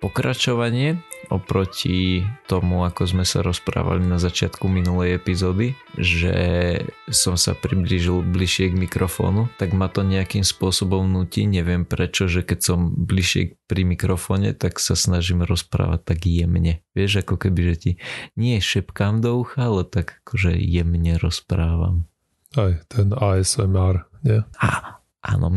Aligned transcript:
pokračovanie 0.00 1.00
oproti 1.26 2.22
tomu, 2.46 2.86
ako 2.86 3.02
sme 3.02 3.24
sa 3.26 3.42
rozprávali 3.42 4.06
na 4.06 4.22
začiatku 4.22 4.70
minulej 4.70 5.18
epizódy, 5.18 5.74
že 5.98 6.36
som 7.10 7.34
sa 7.34 7.58
priblížil 7.58 8.22
bližšie 8.22 8.70
k 8.70 8.78
mikrofónu, 8.78 9.50
tak 9.58 9.74
ma 9.74 9.90
to 9.90 10.06
nejakým 10.06 10.46
spôsobom 10.46 11.02
nutí, 11.02 11.48
neviem 11.50 11.82
prečo, 11.82 12.30
že 12.30 12.46
keď 12.46 12.58
som 12.62 12.78
bližšie 12.94 13.58
pri 13.66 13.82
mikrofóne, 13.82 14.54
tak 14.54 14.78
sa 14.78 14.94
snažím 14.94 15.42
rozprávať 15.42 16.00
tak 16.14 16.18
jemne. 16.28 16.86
Vieš, 16.94 17.26
ako 17.26 17.34
keby, 17.42 17.74
že 17.74 17.76
ti 17.76 17.90
nie 18.38 18.62
šepkám 18.62 19.18
do 19.18 19.42
ucha, 19.42 19.66
ale 19.66 19.82
tak 19.82 20.22
akože 20.22 20.54
jemne 20.54 21.18
rozprávam. 21.18 22.06
Aj 22.54 22.78
ten 22.86 23.10
ASMR, 23.10 24.06
nie? 24.22 24.46
A, 24.62 25.02
áno. 25.26 25.50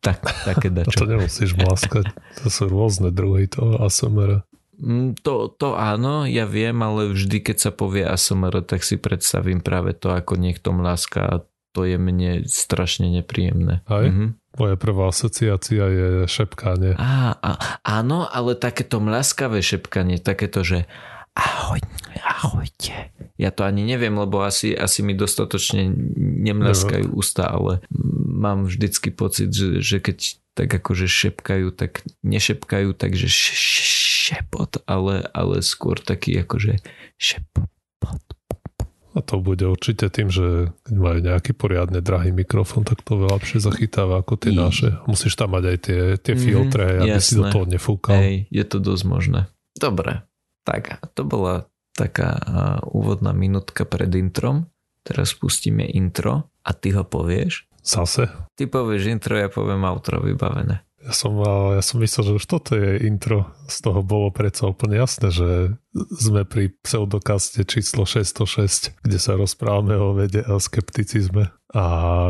Tak, 0.00 0.20
také 0.48 0.68
dačo. 0.76 0.92
A 0.92 1.00
to 1.00 1.04
nemusíš 1.06 1.52
mlaskať. 1.56 2.10
To 2.44 2.46
sú 2.48 2.66
rôzne 2.68 3.12
druhy 3.12 3.46
toho 3.46 3.80
ASMR. 3.84 4.44
Mm, 4.80 5.20
to, 5.20 5.52
to 5.60 5.76
áno, 5.76 6.24
ja 6.24 6.48
viem, 6.48 6.80
ale 6.80 7.12
vždy, 7.12 7.44
keď 7.44 7.56
sa 7.68 7.70
povie 7.70 8.08
ASMR, 8.08 8.64
tak 8.64 8.80
si 8.80 8.96
predstavím 8.96 9.60
práve 9.60 9.92
to, 9.92 10.08
ako 10.08 10.40
niekto 10.40 10.72
mláska 10.72 11.20
a 11.20 11.34
to 11.70 11.86
je 11.86 12.00
mne 12.00 12.48
strašne 12.48 13.06
nepríjemné. 13.12 13.86
Aj? 13.86 14.08
Mm-hmm. 14.08 14.28
Moja 14.58 14.74
prvá 14.74 15.14
asociácia 15.14 15.84
je 15.86 16.08
šepkanie. 16.26 16.98
Á, 16.98 17.38
á, 17.38 17.52
áno, 17.86 18.26
ale 18.26 18.58
takéto 18.58 18.98
mlaskavé 18.98 19.62
šepkanie, 19.62 20.18
takéto, 20.18 20.66
že 20.66 20.90
ahoj, 21.38 21.78
ahojte. 22.18 23.14
Ja 23.38 23.54
to 23.54 23.62
ani 23.62 23.86
neviem, 23.86 24.18
lebo 24.18 24.42
asi, 24.42 24.74
asi 24.74 25.06
mi 25.06 25.14
dostatočne 25.14 25.86
nemlaskajú 26.18 27.06
no. 27.08 27.16
ústa, 27.22 27.46
ale 27.46 27.86
mám 28.40 28.64
vždycky 28.64 29.12
pocit, 29.12 29.52
že, 29.52 29.84
že 29.84 30.00
keď 30.00 30.40
tak 30.56 30.72
akože 30.72 31.06
šepkajú, 31.06 31.76
tak 31.76 32.00
nešepkajú, 32.24 32.96
takže 32.96 33.28
šepot, 33.28 34.80
ale, 34.88 35.28
ale 35.36 35.60
skôr 35.60 36.00
taký 36.00 36.40
akože 36.40 36.80
šepot. 37.20 37.68
A 39.10 39.26
to 39.26 39.42
bude 39.42 39.66
určite 39.66 40.06
tým, 40.06 40.30
že 40.30 40.70
keď 40.86 40.94
majú 40.94 41.18
nejaký 41.18 41.52
poriadne 41.58 41.98
drahý 41.98 42.30
mikrofón, 42.30 42.86
tak 42.86 43.02
to 43.02 43.18
veľa 43.18 43.42
lepšie 43.42 43.58
zachytáva 43.58 44.22
ako 44.22 44.38
tie 44.38 44.54
naše. 44.54 45.02
Musíš 45.10 45.34
tam 45.34 45.58
mať 45.58 45.64
aj 45.66 45.78
tie, 45.82 46.00
tie 46.14 46.34
mm-hmm, 46.38 46.46
filtre, 46.46 46.86
aby 47.02 47.18
jasné. 47.18 47.26
si 47.26 47.34
do 47.34 47.44
toho 47.50 47.66
nefúkal. 47.66 48.14
Hej, 48.22 48.46
je 48.54 48.64
to 48.70 48.78
dosť 48.78 49.04
možné. 49.10 49.40
Dobre, 49.74 50.22
tak 50.62 51.02
to 51.18 51.26
bola 51.26 51.66
taká 51.98 52.38
úvodná 52.86 53.34
minútka 53.34 53.82
pred 53.82 54.14
introm. 54.14 54.70
Teraz 55.02 55.34
pustíme 55.34 55.82
intro 55.90 56.46
a 56.62 56.70
ty 56.70 56.94
ho 56.94 57.02
povieš. 57.02 57.66
Zase? 57.90 58.30
Ty 58.54 58.70
povieš 58.70 59.10
intro, 59.10 59.34
ja 59.34 59.50
poviem 59.50 59.82
outro 59.82 60.22
vybavené. 60.22 60.86
Ja 61.00 61.16
som, 61.16 61.32
ja 61.72 61.80
som 61.80 61.96
myslel, 62.04 62.22
že 62.28 62.36
už 62.36 62.44
toto 62.44 62.76
je 62.76 63.08
intro. 63.08 63.48
Z 63.72 63.88
toho 63.88 64.04
bolo 64.04 64.28
predsa 64.28 64.68
úplne 64.68 65.00
jasné, 65.00 65.32
že 65.32 65.80
sme 66.12 66.44
pri 66.44 66.76
pseudokaste 66.84 67.64
číslo 67.64 68.04
606, 68.04 69.00
kde 69.00 69.18
sa 69.18 69.32
rozprávame 69.32 69.96
o 69.96 70.12
vede 70.12 70.44
a 70.44 70.60
skepticizme 70.60 71.56
a 71.72 71.84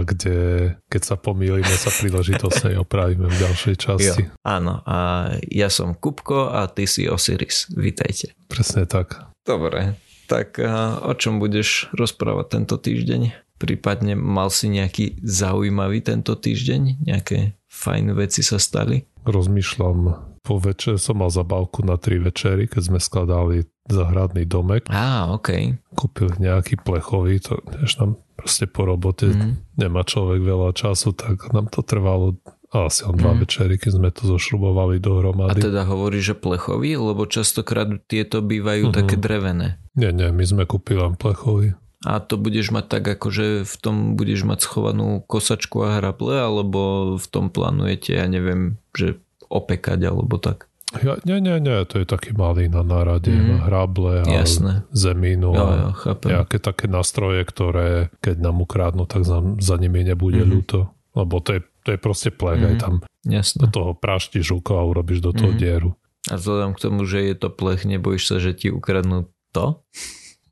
kde, 0.06 0.78
keď 0.86 1.02
sa 1.02 1.16
pomýlime, 1.18 1.74
sa 1.74 1.90
príležitosne 1.90 2.78
opravíme 2.86 3.26
v 3.26 3.36
ďalšej 3.42 3.74
časti. 3.74 4.22
Jo, 4.30 4.38
áno, 4.46 4.86
a 4.86 5.28
ja 5.50 5.66
som 5.66 5.98
Kupko 5.98 6.54
a 6.54 6.70
ty 6.70 6.86
si 6.86 7.10
Osiris. 7.10 7.66
Vítajte. 7.74 8.38
Presne 8.46 8.86
tak. 8.86 9.34
Dobre, 9.42 9.98
tak 10.30 10.62
o 11.02 11.12
čom 11.18 11.42
budeš 11.42 11.90
rozprávať 11.90 12.46
tento 12.54 12.78
týždeň? 12.78 13.49
Prípadne 13.60 14.16
mal 14.16 14.48
si 14.48 14.72
nejaký 14.72 15.20
zaujímavý 15.20 16.00
tento 16.00 16.32
týždeň? 16.32 17.04
Nejaké 17.04 17.60
fajn 17.68 18.16
veci 18.16 18.40
sa 18.40 18.56
stali? 18.56 19.04
Rozmýšľam, 19.28 20.16
po 20.40 20.56
večer 20.56 20.96
som 20.96 21.20
mal 21.20 21.28
zabavku 21.28 21.84
na 21.84 22.00
tri 22.00 22.16
večery, 22.16 22.64
keď 22.64 22.82
sme 22.88 22.98
skladali 22.98 23.68
zahradný 23.84 24.48
domek. 24.48 24.88
Á, 24.88 25.28
ok. 25.28 25.76
Kúpil 25.92 26.32
nejaký 26.40 26.80
plechový, 26.80 27.36
to 27.44 27.60
tiež 27.68 28.00
nám 28.00 28.16
proste 28.40 28.64
po 28.64 28.88
robote 28.88 29.28
mm. 29.28 29.76
nemá 29.76 30.00
človek 30.00 30.40
veľa 30.40 30.72
času, 30.72 31.12
tak 31.12 31.52
nám 31.52 31.68
to 31.68 31.84
trvalo 31.84 32.40
asi 32.72 33.04
len 33.04 33.20
dva 33.20 33.36
mm. 33.36 33.40
večery, 33.44 33.74
keď 33.76 33.92
sme 34.00 34.08
to 34.08 34.24
zošrubovali 34.24 34.96
dohromady. 34.96 35.60
A 35.60 35.66
teda 35.68 35.84
hovorí, 35.84 36.24
že 36.24 36.32
plechový, 36.32 36.96
lebo 36.96 37.28
častokrát 37.28 37.92
tieto 38.08 38.40
bývajú 38.40 38.88
mm-hmm. 38.88 38.98
také 39.04 39.20
drevené. 39.20 39.76
Nie, 39.92 40.16
nie, 40.16 40.32
my 40.32 40.44
sme 40.46 40.64
kúpili 40.64 41.02
len 41.04 41.20
plechový 41.20 41.76
a 42.00 42.16
to 42.20 42.40
budeš 42.40 42.72
mať 42.72 42.84
tak, 42.88 43.04
akože 43.04 43.68
v 43.68 43.74
tom 43.76 44.16
budeš 44.16 44.48
mať 44.48 44.64
schovanú 44.64 45.20
kosačku 45.28 45.84
a 45.84 46.00
hrable, 46.00 46.32
alebo 46.32 46.80
v 47.20 47.26
tom 47.28 47.52
plánujete, 47.52 48.16
ja 48.16 48.24
neviem, 48.24 48.80
že 48.96 49.20
opekať, 49.52 50.08
alebo 50.08 50.40
tak? 50.40 50.70
Ja, 50.90 51.22
nie, 51.22 51.38
nie, 51.38 51.54
nie, 51.62 51.86
to 51.86 52.02
je 52.02 52.06
taký 52.08 52.34
malý 52.34 52.66
na 52.66 52.82
nárade, 52.82 53.30
mm. 53.30 53.62
hrable 53.62 54.26
a 54.26 54.42
Jasné. 54.42 54.82
zemínu 54.90 55.54
jo, 55.54 55.66
jo, 55.70 55.88
chápem. 55.94 56.28
nejaké 56.34 56.58
také 56.58 56.90
nástroje, 56.90 57.46
ktoré 57.46 58.10
keď 58.18 58.42
nám 58.42 58.58
ukradnú, 58.66 59.06
tak 59.06 59.22
za, 59.22 59.38
za 59.62 59.78
nimi 59.78 60.02
nebude 60.02 60.42
mm. 60.42 60.50
ľúto. 60.50 60.90
Lebo 61.14 61.38
to 61.38 61.58
je, 61.58 61.60
to 61.86 61.94
je 61.94 61.98
proste 62.00 62.34
plech, 62.34 62.58
mm. 62.58 62.66
aj 62.66 62.74
tam 62.82 62.94
Jasné. 63.22 63.60
do 63.62 63.66
toho 63.70 63.90
praštíš 63.94 64.50
ruko 64.50 64.82
a 64.82 64.88
urobíš 64.88 65.22
do 65.22 65.30
toho 65.30 65.54
mm. 65.54 65.58
dieru. 65.62 65.94
A 66.26 66.34
vzhľadom 66.34 66.74
k 66.74 66.82
tomu, 66.82 67.06
že 67.06 67.22
je 67.22 67.34
to 67.38 67.48
plech, 67.54 67.86
nebojíš 67.86 68.24
sa, 68.26 68.36
že 68.42 68.50
ti 68.50 68.74
ukradnú 68.74 69.30
to? 69.54 69.78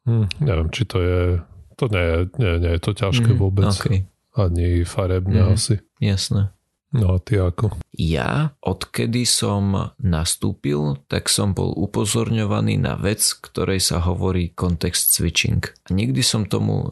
Hm, 0.08 0.26
neviem, 0.40 0.68
či 0.72 0.82
to 0.88 0.98
je... 1.04 1.20
To 1.78 1.84
nie 1.92 2.02
je, 2.02 2.18
nie, 2.40 2.52
nie 2.64 2.72
je 2.74 2.80
to 2.82 2.92
ťažké 2.96 3.30
mm, 3.36 3.38
vôbec. 3.38 3.70
Okay. 3.70 4.08
Ani 4.34 4.82
farebne 4.82 5.46
mm, 5.46 5.50
asi. 5.54 5.78
Jasné. 6.02 6.50
No 6.88 7.14
a 7.14 7.16
ty 7.20 7.36
ako? 7.36 7.76
Ja, 7.92 8.56
odkedy 8.64 9.28
som 9.28 9.92
nastúpil, 10.00 10.96
tak 11.06 11.28
som 11.28 11.52
bol 11.52 11.76
upozorňovaný 11.76 12.80
na 12.80 12.96
vec, 12.96 13.20
ktorej 13.20 13.84
sa 13.84 14.00
hovorí 14.00 14.56
context 14.56 15.12
switching. 15.12 15.60
A 15.60 15.92
nikdy 15.92 16.24
som 16.24 16.48
tomu 16.48 16.88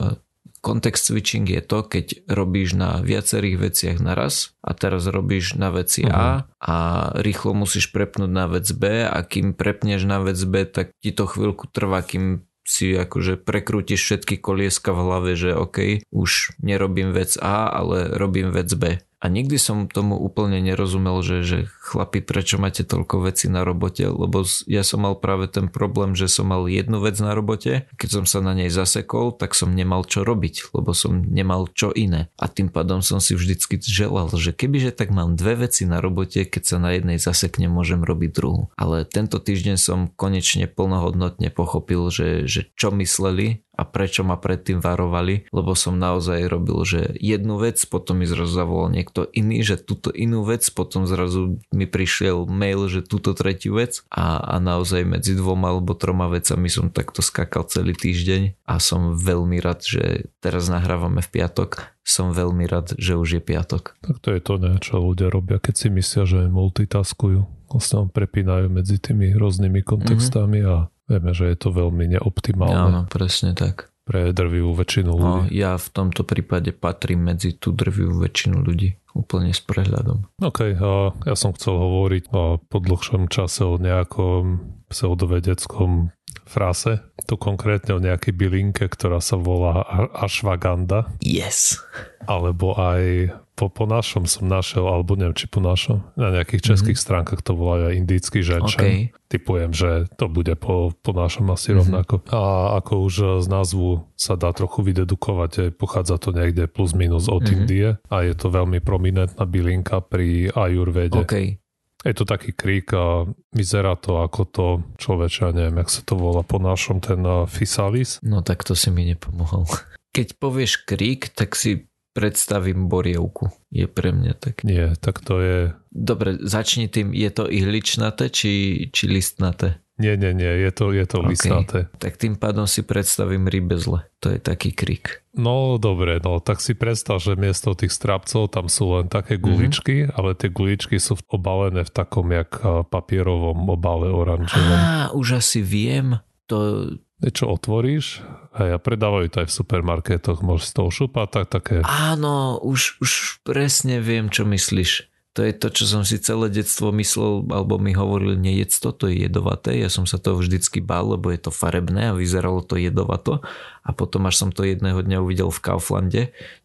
Context 0.67 1.15
switching 1.15 1.47
je 1.47 1.63
to, 1.63 1.87
keď 1.87 2.27
robíš 2.27 2.75
na 2.75 2.99
viacerých 2.99 3.71
veciach 3.71 3.99
naraz 4.03 4.59
a 4.67 4.75
teraz 4.75 5.07
robíš 5.07 5.55
na 5.55 5.71
veci 5.71 6.03
uh-huh. 6.03 6.11
A 6.11 6.25
mhm. 6.27 6.43
a 6.59 6.77
rýchlo 7.23 7.55
musíš 7.55 7.95
prepnúť 7.95 8.31
na 8.35 8.51
vec 8.51 8.67
B 8.75 9.07
a 9.07 9.15
kým 9.23 9.55
prepneš 9.55 10.03
na 10.11 10.19
vec 10.19 10.43
B, 10.43 10.67
tak 10.67 10.91
ti 10.99 11.15
to 11.15 11.31
chvíľku 11.31 11.71
trvá, 11.71 12.03
kým 12.03 12.43
si 12.67 12.93
akože 12.99 13.39
prekrútiš 13.41 14.03
všetky 14.03 14.43
kolieska 14.43 14.91
v 14.91 15.01
hlave, 15.07 15.31
že 15.39 15.55
OK, 15.55 16.03
už 16.11 16.59
nerobím 16.59 17.15
vec 17.15 17.39
A, 17.39 17.71
ale 17.71 18.11
robím 18.19 18.51
vec 18.51 18.69
B. 18.75 19.06
A 19.17 19.33
nikdy 19.33 19.57
som 19.57 19.89
tomu 19.89 20.21
úplne 20.21 20.61
nerozumel, 20.61 21.25
že, 21.25 21.41
že 21.41 21.59
chlapi, 21.81 22.21
prečo 22.21 22.61
máte 22.61 22.85
toľko 22.85 23.25
vecí 23.25 23.49
na 23.49 23.65
robote, 23.65 24.05
lebo 24.05 24.45
ja 24.69 24.85
som 24.85 25.09
mal 25.09 25.17
práve 25.17 25.49
ten 25.49 25.73
problém, 25.73 26.13
že 26.13 26.29
som 26.29 26.53
mal 26.53 26.69
jednu 26.69 27.01
vec 27.01 27.17
na 27.25 27.33
robote, 27.33 27.89
keď 27.97 28.09
som 28.13 28.25
sa 28.29 28.45
na 28.45 28.53
nej 28.53 28.69
zasekol, 28.69 29.33
tak 29.33 29.57
som 29.57 29.73
nemal 29.73 30.05
čo 30.05 30.21
robiť, 30.21 30.77
lebo 30.77 30.93
som 30.93 31.25
nemal 31.25 31.65
čo 31.73 31.97
iné. 31.97 32.29
A 32.37 32.53
tým 32.53 32.69
pádom 32.69 33.01
som 33.01 33.17
si 33.17 33.33
vždycky 33.33 33.81
želal, 33.81 34.29
že 34.37 34.53
kebyže 34.53 34.93
tak 34.93 35.09
mám 35.09 35.33
dve 35.33 35.65
veci 35.65 35.89
na 35.89 36.05
robote, 36.05 36.45
keď 36.45 36.63
sa 36.63 36.77
na 36.77 36.93
jednej 36.93 37.17
zasekne, 37.17 37.73
môžem 37.73 38.05
robiť 38.05 38.31
druhú. 38.37 38.69
Ale 38.77 39.09
tento 39.09 39.41
týždeň 39.41 39.77
som 39.81 40.13
konečne 40.13 40.69
plnohodnotne 40.69 41.49
pochopil, 41.49 42.13
že, 42.13 42.45
že 42.45 42.69
čo 42.77 42.93
mysleli 42.93 43.66
a 43.77 43.83
prečo 43.85 44.25
ma 44.25 44.41
predtým 44.41 44.81
varovali, 44.81 45.53
lebo 45.53 45.77
som 45.77 46.01
naozaj 46.01 46.49
robil, 46.49 46.81
že 46.89 47.01
jednu 47.21 47.61
vec, 47.61 47.77
potom 47.85 48.25
mi 48.25 48.27
zrazu 48.27 48.57
zavolal 48.57 48.89
niekto 48.91 49.29
iný, 49.37 49.61
že 49.61 49.77
túto 49.77 50.09
inú 50.11 50.43
vec, 50.49 50.65
potom 50.73 51.05
zrazu 51.05 51.61
mi 51.71 51.85
prišiel 51.85 52.49
mail, 52.49 52.89
že 52.89 53.05
túto 53.05 53.37
tretiu 53.37 53.77
vec 53.77 54.01
a, 54.09 54.41
a 54.41 54.57
naozaj 54.57 55.05
medzi 55.05 55.37
dvoma 55.37 55.77
alebo 55.77 55.93
troma 55.93 56.33
vecami 56.33 56.73
som 56.73 56.89
takto 56.89 57.21
skakal 57.21 57.69
celý 57.69 57.93
týždeň 57.93 58.57
a 58.65 58.81
som 58.81 59.13
veľmi 59.15 59.61
rád, 59.61 59.85
že 59.85 60.33
teraz 60.41 60.73
nahrávame 60.73 61.21
v 61.21 61.29
piatok, 61.29 61.93
som 62.07 62.33
veľmi 62.33 62.65
rád, 62.65 62.97
že 62.97 63.19
už 63.19 63.39
je 63.39 63.43
piatok. 63.43 63.99
Tak 64.01 64.17
to 64.23 64.29
je 64.33 64.41
to, 64.41 64.55
ne, 64.57 64.73
čo 64.81 65.03
ľudia 65.03 65.29
robia, 65.29 65.61
keď 65.61 65.75
si 65.75 65.89
myslia, 65.93 66.25
že 66.25 66.41
multitaskujú. 66.49 67.45
Vlastne 67.67 68.07
prepínajú 68.09 68.71
medzi 68.71 68.97
tými 69.03 69.35
rôznymi 69.35 69.83
kontextami 69.83 70.63
mm-hmm. 70.63 70.71
a 70.71 70.87
Vieme, 71.07 71.31
že 71.31 71.51
je 71.55 71.57
to 71.59 71.71
veľmi 71.71 72.19
neoptimálne. 72.19 72.75
Áno, 72.75 73.01
presne 73.07 73.55
tak. 73.55 73.95
Pre 74.07 74.31
drvivú 74.31 74.75
väčšinu 74.75 75.11
no, 75.11 75.19
ľudí. 75.19 75.47
No, 75.51 75.55
ja 75.55 75.73
v 75.79 75.89
tomto 75.91 76.23
prípade 76.23 76.71
patrím 76.71 77.27
medzi 77.27 77.59
tú 77.59 77.75
drvivú 77.75 78.23
väčšinu 78.23 78.63
ľudí. 78.63 78.95
Úplne 79.17 79.51
s 79.51 79.65
prehľadom. 79.65 80.29
OK, 80.45 80.77
a 80.77 81.11
ja 81.11 81.35
som 81.35 81.57
chcel 81.57 81.75
hovoriť 81.75 82.25
po 82.63 82.79
dlhšom 82.79 83.33
čase 83.33 83.65
o 83.67 83.81
nejakom 83.81 84.61
pseudovedeckom 84.93 86.15
frase, 86.47 87.03
to 87.27 87.35
konkrétne 87.35 87.99
o 87.99 88.01
nejakej 88.01 88.33
bylinke, 88.33 88.87
ktorá 88.87 89.19
sa 89.19 89.35
volá 89.35 89.83
ashwagandha. 90.15 91.11
Yes. 91.19 91.83
Alebo 92.25 92.79
aj 92.79 93.35
po, 93.57 93.73
po 93.73 93.89
našom 93.89 94.29
som 94.29 94.45
našiel, 94.47 94.85
alebo 94.85 95.17
neviem, 95.17 95.33
či 95.33 95.49
po 95.49 95.65
našom, 95.65 96.05
na 96.15 96.29
nejakých 96.29 96.63
mhm. 96.63 96.69
českých 96.71 96.99
mm-hmm. 97.01 97.09
stránkach 97.09 97.41
to 97.41 97.53
volá 97.57 97.89
aj 97.91 97.95
indický 97.97 98.45
ženšen. 98.45 98.81
Okay. 98.81 98.99
Typujem, 99.27 99.75
že 99.75 100.07
to 100.15 100.31
bude 100.31 100.55
po, 100.61 100.95
po 100.95 101.13
našom 101.17 101.51
asi 101.51 101.73
mm-hmm. 101.73 101.81
rovnako. 101.83 102.15
A 102.31 102.41
ako 102.79 102.93
už 103.09 103.15
z 103.43 103.47
názvu 103.49 104.07
sa 104.15 104.39
dá 104.39 104.53
trochu 104.53 104.87
vydedukovať, 104.87 105.75
pochádza 105.75 106.21
to 106.21 106.31
niekde 106.37 106.69
plus 106.71 106.93
minus 106.93 107.27
od 107.27 107.43
mm-hmm. 107.43 107.57
Indie 107.57 107.89
a 108.13 108.17
je 108.23 108.35
to 108.37 108.53
veľmi 108.53 108.79
prominentná 108.85 109.43
bylinka 109.49 110.05
pri 110.05 110.53
ajurvede. 110.53 111.25
Okay. 111.25 111.59
Je 112.07 112.15
to 112.15 112.23
taký 112.23 112.55
krík 112.55 112.95
a 112.95 113.27
vyzerá 113.51 113.99
to 113.99 114.23
ako 114.23 114.43
to 114.47 114.67
človečia, 114.95 115.51
neviem, 115.51 115.83
jak 115.83 115.91
sa 115.91 116.07
to 116.07 116.15
volá 116.15 116.47
po 116.47 116.63
našom, 116.63 117.03
ten 117.03 117.19
Fisalis. 117.51 118.23
No 118.23 118.47
tak 118.47 118.63
to 118.63 118.79
si 118.79 118.95
mi 118.95 119.11
nepomohol. 119.11 119.67
Keď 120.17 120.39
povieš 120.39 120.87
krík, 120.87 121.35
tak 121.35 121.59
si 121.59 121.91
predstavím 122.17 122.89
borievku. 122.89 123.53
Je 123.69 123.85
pre 123.85 124.17
mňa 124.17 124.33
tak. 124.41 124.65
Nie, 124.65 124.97
tak 124.97 125.21
to 125.21 125.37
je... 125.45 125.59
Dobre, 125.93 126.41
začni 126.41 126.89
tým, 126.89 127.13
je 127.13 127.29
to 127.29 127.45
ihličnaté 127.45 128.33
či, 128.33 128.53
či 128.89 129.05
listnaté? 129.05 129.85
Nie, 129.97 130.13
nie, 130.21 130.37
nie, 130.37 130.49
je 130.49 130.71
to, 130.77 130.93
je 130.93 131.09
to 131.09 131.25
okay. 131.25 131.29
listnaté. 131.33 131.79
Tak 131.97 132.21
tým 132.21 132.37
pádom 132.37 132.69
si 132.69 132.85
predstavím 132.85 133.49
rybezle. 133.49 134.05
To 134.21 134.27
je 134.29 134.37
taký 134.37 134.77
krik. 134.77 135.25
No 135.33 135.81
dobre, 135.81 136.21
no 136.21 136.37
tak 136.41 136.61
si 136.61 136.77
predstav, 136.77 137.21
že 137.21 137.33
miesto 137.33 137.73
tých 137.73 137.97
strapcov 137.97 138.53
tam 138.53 138.69
sú 138.69 138.93
len 139.01 139.09
také 139.09 139.41
mhm. 139.41 139.43
guličky, 139.45 139.97
mm-hmm. 140.05 140.17
ale 140.17 140.37
tie 140.37 140.53
guličky 140.53 140.97
sú 141.01 141.17
obalené 141.33 141.85
v 141.85 141.93
takom 141.93 142.29
jak 142.29 142.61
papierovom 142.93 143.73
obale 143.73 144.13
oranžovom. 144.13 144.81
Á, 144.81 145.13
už 145.17 145.41
asi 145.41 145.65
viem. 145.65 146.21
To... 146.53 146.89
Niečo 147.17 147.49
otvoríš? 147.49 148.21
A 148.53 148.77
ja 148.77 148.79
predávajú 148.81 149.33
to 149.33 149.37
aj 149.45 149.49
v 149.49 149.57
supermarketoch, 149.57 150.45
môžeš 150.45 150.65
z 150.69 150.75
toho 150.77 150.91
tak 150.93 151.49
také... 151.49 151.81
Áno, 151.85 152.61
už, 152.61 153.01
už 153.01 153.41
presne 153.45 154.01
viem, 154.05 154.29
čo 154.29 154.45
myslíš 154.45 155.16
to 155.37 155.45
je 155.45 155.53
to, 155.53 155.69
čo 155.69 155.85
som 155.85 156.01
si 156.01 156.17
celé 156.17 156.49
detstvo 156.49 156.89
myslel, 156.97 157.45
alebo 157.53 157.77
mi 157.77 157.93
hovorili, 157.93 158.41
nejedz 158.41 158.81
to, 158.81 158.97
to 158.97 159.13
je 159.13 159.29
jedovaté. 159.29 159.77
Ja 159.77 159.93
som 159.93 160.09
sa 160.09 160.17
toho 160.17 160.41
vždycky 160.41 160.81
bál, 160.81 161.13
lebo 161.13 161.29
je 161.29 161.37
to 161.37 161.53
farebné 161.53 162.09
a 162.09 162.17
vyzeralo 162.17 162.65
to 162.65 162.81
jedovato. 162.81 163.45
A 163.85 163.93
potom, 163.93 164.25
až 164.25 164.41
som 164.41 164.49
to 164.51 164.65
jedného 164.65 164.97
dňa 164.99 165.21
uvidel 165.21 165.53
v 165.53 165.61
Kauflande, 165.61 166.23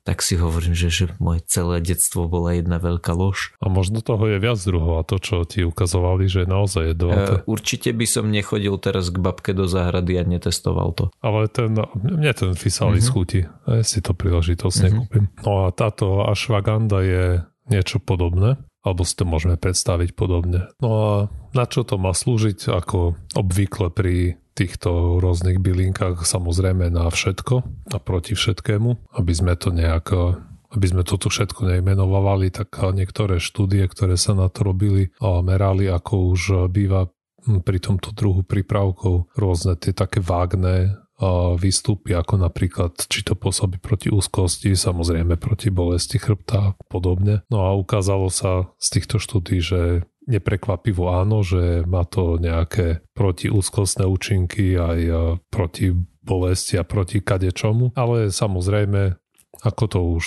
tak 0.07 0.23
si 0.23 0.39
hovorím, 0.39 0.71
že, 0.71 0.88
že 0.89 1.06
moje 1.19 1.44
celé 1.45 1.83
detstvo 1.83 2.31
bola 2.31 2.56
jedna 2.56 2.79
veľká 2.79 3.12
lož. 3.12 3.53
A 3.59 3.68
možno 3.68 4.00
toho 4.00 4.23
je 4.25 4.39
viac 4.39 4.57
druhov 4.63 4.97
a 4.97 5.06
to, 5.06 5.19
čo 5.19 5.44
ti 5.44 5.67
ukazovali, 5.67 6.31
že 6.31 6.47
je 6.47 6.50
naozaj 6.50 6.83
jedovaté. 6.95 7.33
E, 7.38 7.45
určite 7.45 7.91
by 7.91 8.07
som 8.07 8.31
nechodil 8.31 8.79
teraz 8.79 9.12
k 9.12 9.19
babke 9.19 9.51
do 9.51 9.67
záhrady 9.67 10.15
a 10.15 10.24
netestoval 10.24 10.95
to. 10.95 11.06
Ale 11.19 11.51
ten, 11.51 11.75
mne 11.75 12.31
ten 12.31 12.56
Fisalis 12.56 13.06
mm-hmm. 13.06 13.13
chutí. 13.13 13.45
Ja 13.67 13.83
si 13.83 14.00
to 14.00 14.15
príležitosť 14.15 14.74
mm-hmm. 14.74 14.88
nekúpim. 14.95 15.24
No 15.44 15.67
a 15.67 15.75
táto 15.75 16.24
ashwagandha 16.25 17.03
je 17.03 17.25
niečo 17.71 18.03
podobné, 18.03 18.59
alebo 18.83 19.07
si 19.07 19.15
to 19.15 19.23
môžeme 19.23 19.56
predstaviť 19.56 20.12
podobne. 20.13 20.68
No 20.83 20.89
a 20.91 21.12
na 21.56 21.65
čo 21.65 21.88
to 21.88 21.95
má 21.95 22.12
slúžiť, 22.12 22.68
ako 22.68 23.15
obvykle 23.39 23.88
pri 23.89 24.35
týchto 24.51 25.23
rôznych 25.23 25.63
bylinkách, 25.63 26.27
samozrejme 26.27 26.91
na 26.91 27.07
všetko 27.07 27.63
a 27.95 27.97
proti 28.03 28.35
všetkému, 28.35 29.15
aby 29.15 29.31
sme 29.31 29.56
to 29.56 29.71
nejak 29.71 30.12
aby 30.71 30.88
sme 30.88 31.03
toto 31.03 31.27
všetko 31.27 31.68
nejmenovali, 31.68 32.47
tak 32.47 32.79
niektoré 32.79 33.44
štúdie, 33.44 33.83
ktoré 33.91 34.15
sa 34.15 34.31
na 34.31 34.47
to 34.47 34.63
robili 34.63 35.12
a 35.19 35.44
merali, 35.44 35.91
ako 35.91 36.31
už 36.31 36.41
býva 36.71 37.12
pri 37.44 37.77
tomto 37.83 38.15
druhu 38.15 38.47
prípravkov 38.47 39.27
rôzne 39.35 39.75
tie 39.75 39.91
také 39.91 40.24
vágne 40.24 40.95
výstupy, 41.62 42.18
ako 42.18 42.41
napríklad, 42.41 42.97
či 43.06 43.21
to 43.21 43.38
pôsobí 43.38 43.77
proti 43.77 44.09
úzkosti, 44.09 44.73
samozrejme 44.73 45.38
proti 45.38 45.69
bolesti 45.69 46.18
chrbta 46.18 46.73
a 46.73 46.75
podobne. 46.89 47.45
No 47.53 47.69
a 47.69 47.77
ukázalo 47.77 48.33
sa 48.33 48.73
z 48.81 48.88
týchto 48.97 49.21
štúdí, 49.21 49.62
že 49.62 49.81
neprekvapivo 50.25 51.13
áno, 51.13 51.45
že 51.45 51.85
má 51.85 52.06
to 52.06 52.41
nejaké 52.41 53.06
protiúzkostné 53.13 54.06
účinky 54.06 54.77
aj 54.77 55.00
proti 55.50 55.94
bolesti 56.21 56.77
a 56.77 56.85
proti 56.85 57.21
kadečomu, 57.21 57.94
ale 57.97 58.29
samozrejme 58.29 59.17
ako 59.62 59.83
to 59.85 60.00
už 60.17 60.25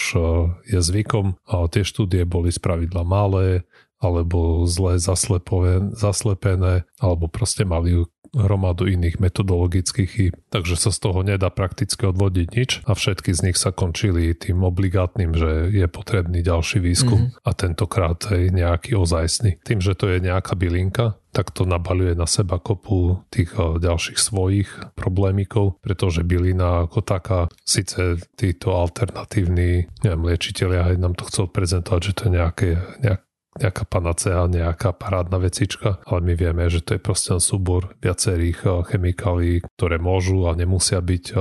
je 0.70 0.78
zvykom, 0.78 1.34
tie 1.74 1.82
štúdie 1.82 2.22
boli 2.22 2.54
spravidla 2.54 3.02
malé, 3.02 3.66
alebo 3.98 4.62
zle 4.68 5.00
zaslepené, 5.00 6.86
alebo 7.02 7.26
proste 7.26 7.66
mali 7.66 7.98
hromadu 8.34 8.90
iných 8.90 9.22
metodologických 9.22 10.10
chýb, 10.10 10.34
takže 10.50 10.74
sa 10.74 10.90
z 10.90 10.98
toho 10.98 11.22
nedá 11.22 11.48
prakticky 11.48 12.04
odvodiť 12.04 12.48
nič 12.50 12.70
a 12.84 12.92
všetky 12.92 13.30
z 13.30 13.40
nich 13.50 13.58
sa 13.58 13.70
končili 13.70 14.34
tým 14.34 14.66
obligátnym, 14.66 15.32
že 15.34 15.70
je 15.70 15.86
potrebný 15.86 16.42
ďalší 16.42 16.82
výskum 16.82 17.30
mm-hmm. 17.30 17.46
a 17.46 17.50
tentokrát 17.54 18.18
aj 18.28 18.50
nejaký 18.50 18.98
ozajstný. 18.98 19.62
Tým, 19.62 19.78
že 19.78 19.94
to 19.94 20.10
je 20.10 20.18
nejaká 20.18 20.58
bylinka, 20.58 21.16
tak 21.34 21.50
to 21.50 21.66
nabaľuje 21.66 22.14
na 22.14 22.30
seba 22.30 22.62
kopu 22.62 23.26
tých 23.34 23.50
eh, 23.58 23.82
ďalších 23.82 24.18
svojich 24.18 24.70
problémikov, 24.94 25.82
pretože 25.82 26.22
bylina 26.22 26.86
ako 26.86 27.02
taká, 27.02 27.40
síce 27.66 28.22
títo 28.38 28.78
alternatívni 28.78 29.90
neviem, 30.06 30.22
liečiteľia 30.30 30.94
aj 30.94 30.96
nám 31.00 31.14
to 31.18 31.26
chcel 31.26 31.50
prezentovať, 31.50 32.00
že 32.00 32.12
to 32.14 32.22
je 32.28 32.32
nejaké, 32.38 32.68
nejak, 33.02 33.20
nejaká 33.54 33.84
panacea, 33.86 34.50
nejaká 34.50 34.94
parádna 34.94 35.38
vecička, 35.38 36.02
ale 36.06 36.20
my 36.26 36.34
vieme, 36.34 36.66
že 36.66 36.82
to 36.82 36.98
je 36.98 37.00
proste 37.02 37.32
súbor 37.38 37.94
viacerých 38.02 38.58
eh, 38.66 38.70
chemikálií, 38.90 39.56
ktoré 39.78 39.96
môžu 40.02 40.50
a 40.50 40.58
nemusia 40.58 40.98
byť 40.98 41.24
eh, 41.32 41.38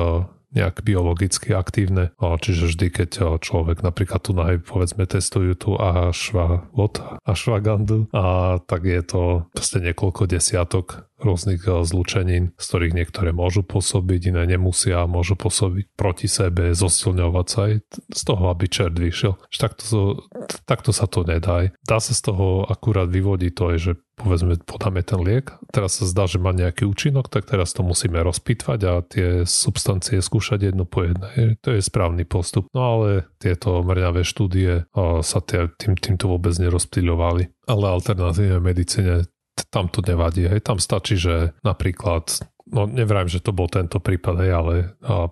nejak 0.53 0.85
biologicky 0.85 1.51
aktívne. 1.51 2.13
Čiže 2.21 2.69
vždy, 2.69 2.87
keď 2.93 3.09
eh, 3.19 3.25
človek 3.41 3.81
napríklad 3.81 4.21
tu 4.21 4.31
na 4.37 4.55
povedzme 4.57 5.09
testujú 5.09 5.57
tu 5.57 5.71
ashwa, 5.75 6.69
od 6.71 7.01
ashwagandu 7.25 8.07
a 8.13 8.57
tak 8.61 8.85
je 8.85 9.01
to 9.01 9.21
proste 9.51 9.81
niekoľko 9.81 10.29
desiatok 10.29 11.09
rôznych 11.19 11.65
eh, 11.65 11.83
zlučenín, 11.83 12.53
z 12.55 12.65
ktorých 12.69 12.93
niektoré 12.93 13.29
môžu 13.33 13.65
pôsobiť, 13.65 14.31
iné 14.31 14.43
nemusia, 14.55 15.09
môžu 15.09 15.33
pôsobiť 15.33 15.97
proti 15.97 16.29
sebe, 16.29 16.71
zosilňovať 16.77 17.47
sa 17.49 17.59
aj 17.67 17.73
z 18.13 18.21
toho, 18.21 18.43
aby 18.53 18.65
čert 18.69 18.95
vyšiel. 18.95 19.35
Takto, 19.49 20.21
takto 20.69 20.91
sa 20.93 21.09
to 21.09 21.25
nedá. 21.25 21.73
Dá 21.85 21.97
sa 21.97 22.13
z 22.13 22.21
toho 22.29 22.65
akurát 22.65 23.09
vyvodiť 23.09 23.51
to, 23.53 23.65
že 23.77 23.91
povedzme 24.23 24.55
podáme 24.63 25.03
ten 25.03 25.19
liek, 25.19 25.51
teraz 25.75 25.99
sa 25.99 26.07
zdá, 26.07 26.23
že 26.23 26.39
má 26.39 26.55
nejaký 26.55 26.87
účinok, 26.87 27.27
tak 27.27 27.43
teraz 27.43 27.75
to 27.75 27.83
musíme 27.83 28.15
rozpitvať 28.23 28.79
a 28.87 29.03
tie 29.03 29.27
substancie 29.43 30.23
skúšať 30.23 30.71
jednu 30.71 30.87
po 30.87 31.03
jednej. 31.03 31.59
To 31.59 31.75
je 31.75 31.83
správny 31.83 32.23
postup. 32.23 32.71
No 32.71 32.81
ale 32.95 33.27
tieto 33.43 33.83
mrňavé 33.83 34.23
štúdie 34.23 34.87
sa 34.95 35.39
tým, 35.43 35.99
týmto 35.99 36.31
vôbec 36.31 36.55
nerozptýľovali. 36.55 37.67
Ale 37.67 37.85
alternatívne 37.91 38.63
medicíne 38.63 39.27
tam 39.69 39.91
to 39.91 39.99
nevadí. 39.99 40.47
Hej. 40.47 40.63
Tam 40.63 40.79
stačí, 40.79 41.19
že 41.19 41.51
napríklad 41.61 42.47
no 42.71 42.87
nevrajím, 42.87 43.29
že 43.29 43.43
to 43.43 43.51
bol 43.51 43.67
tento 43.67 43.99
prípad, 43.99 44.35
hej, 44.39 44.51
ale 44.55 44.73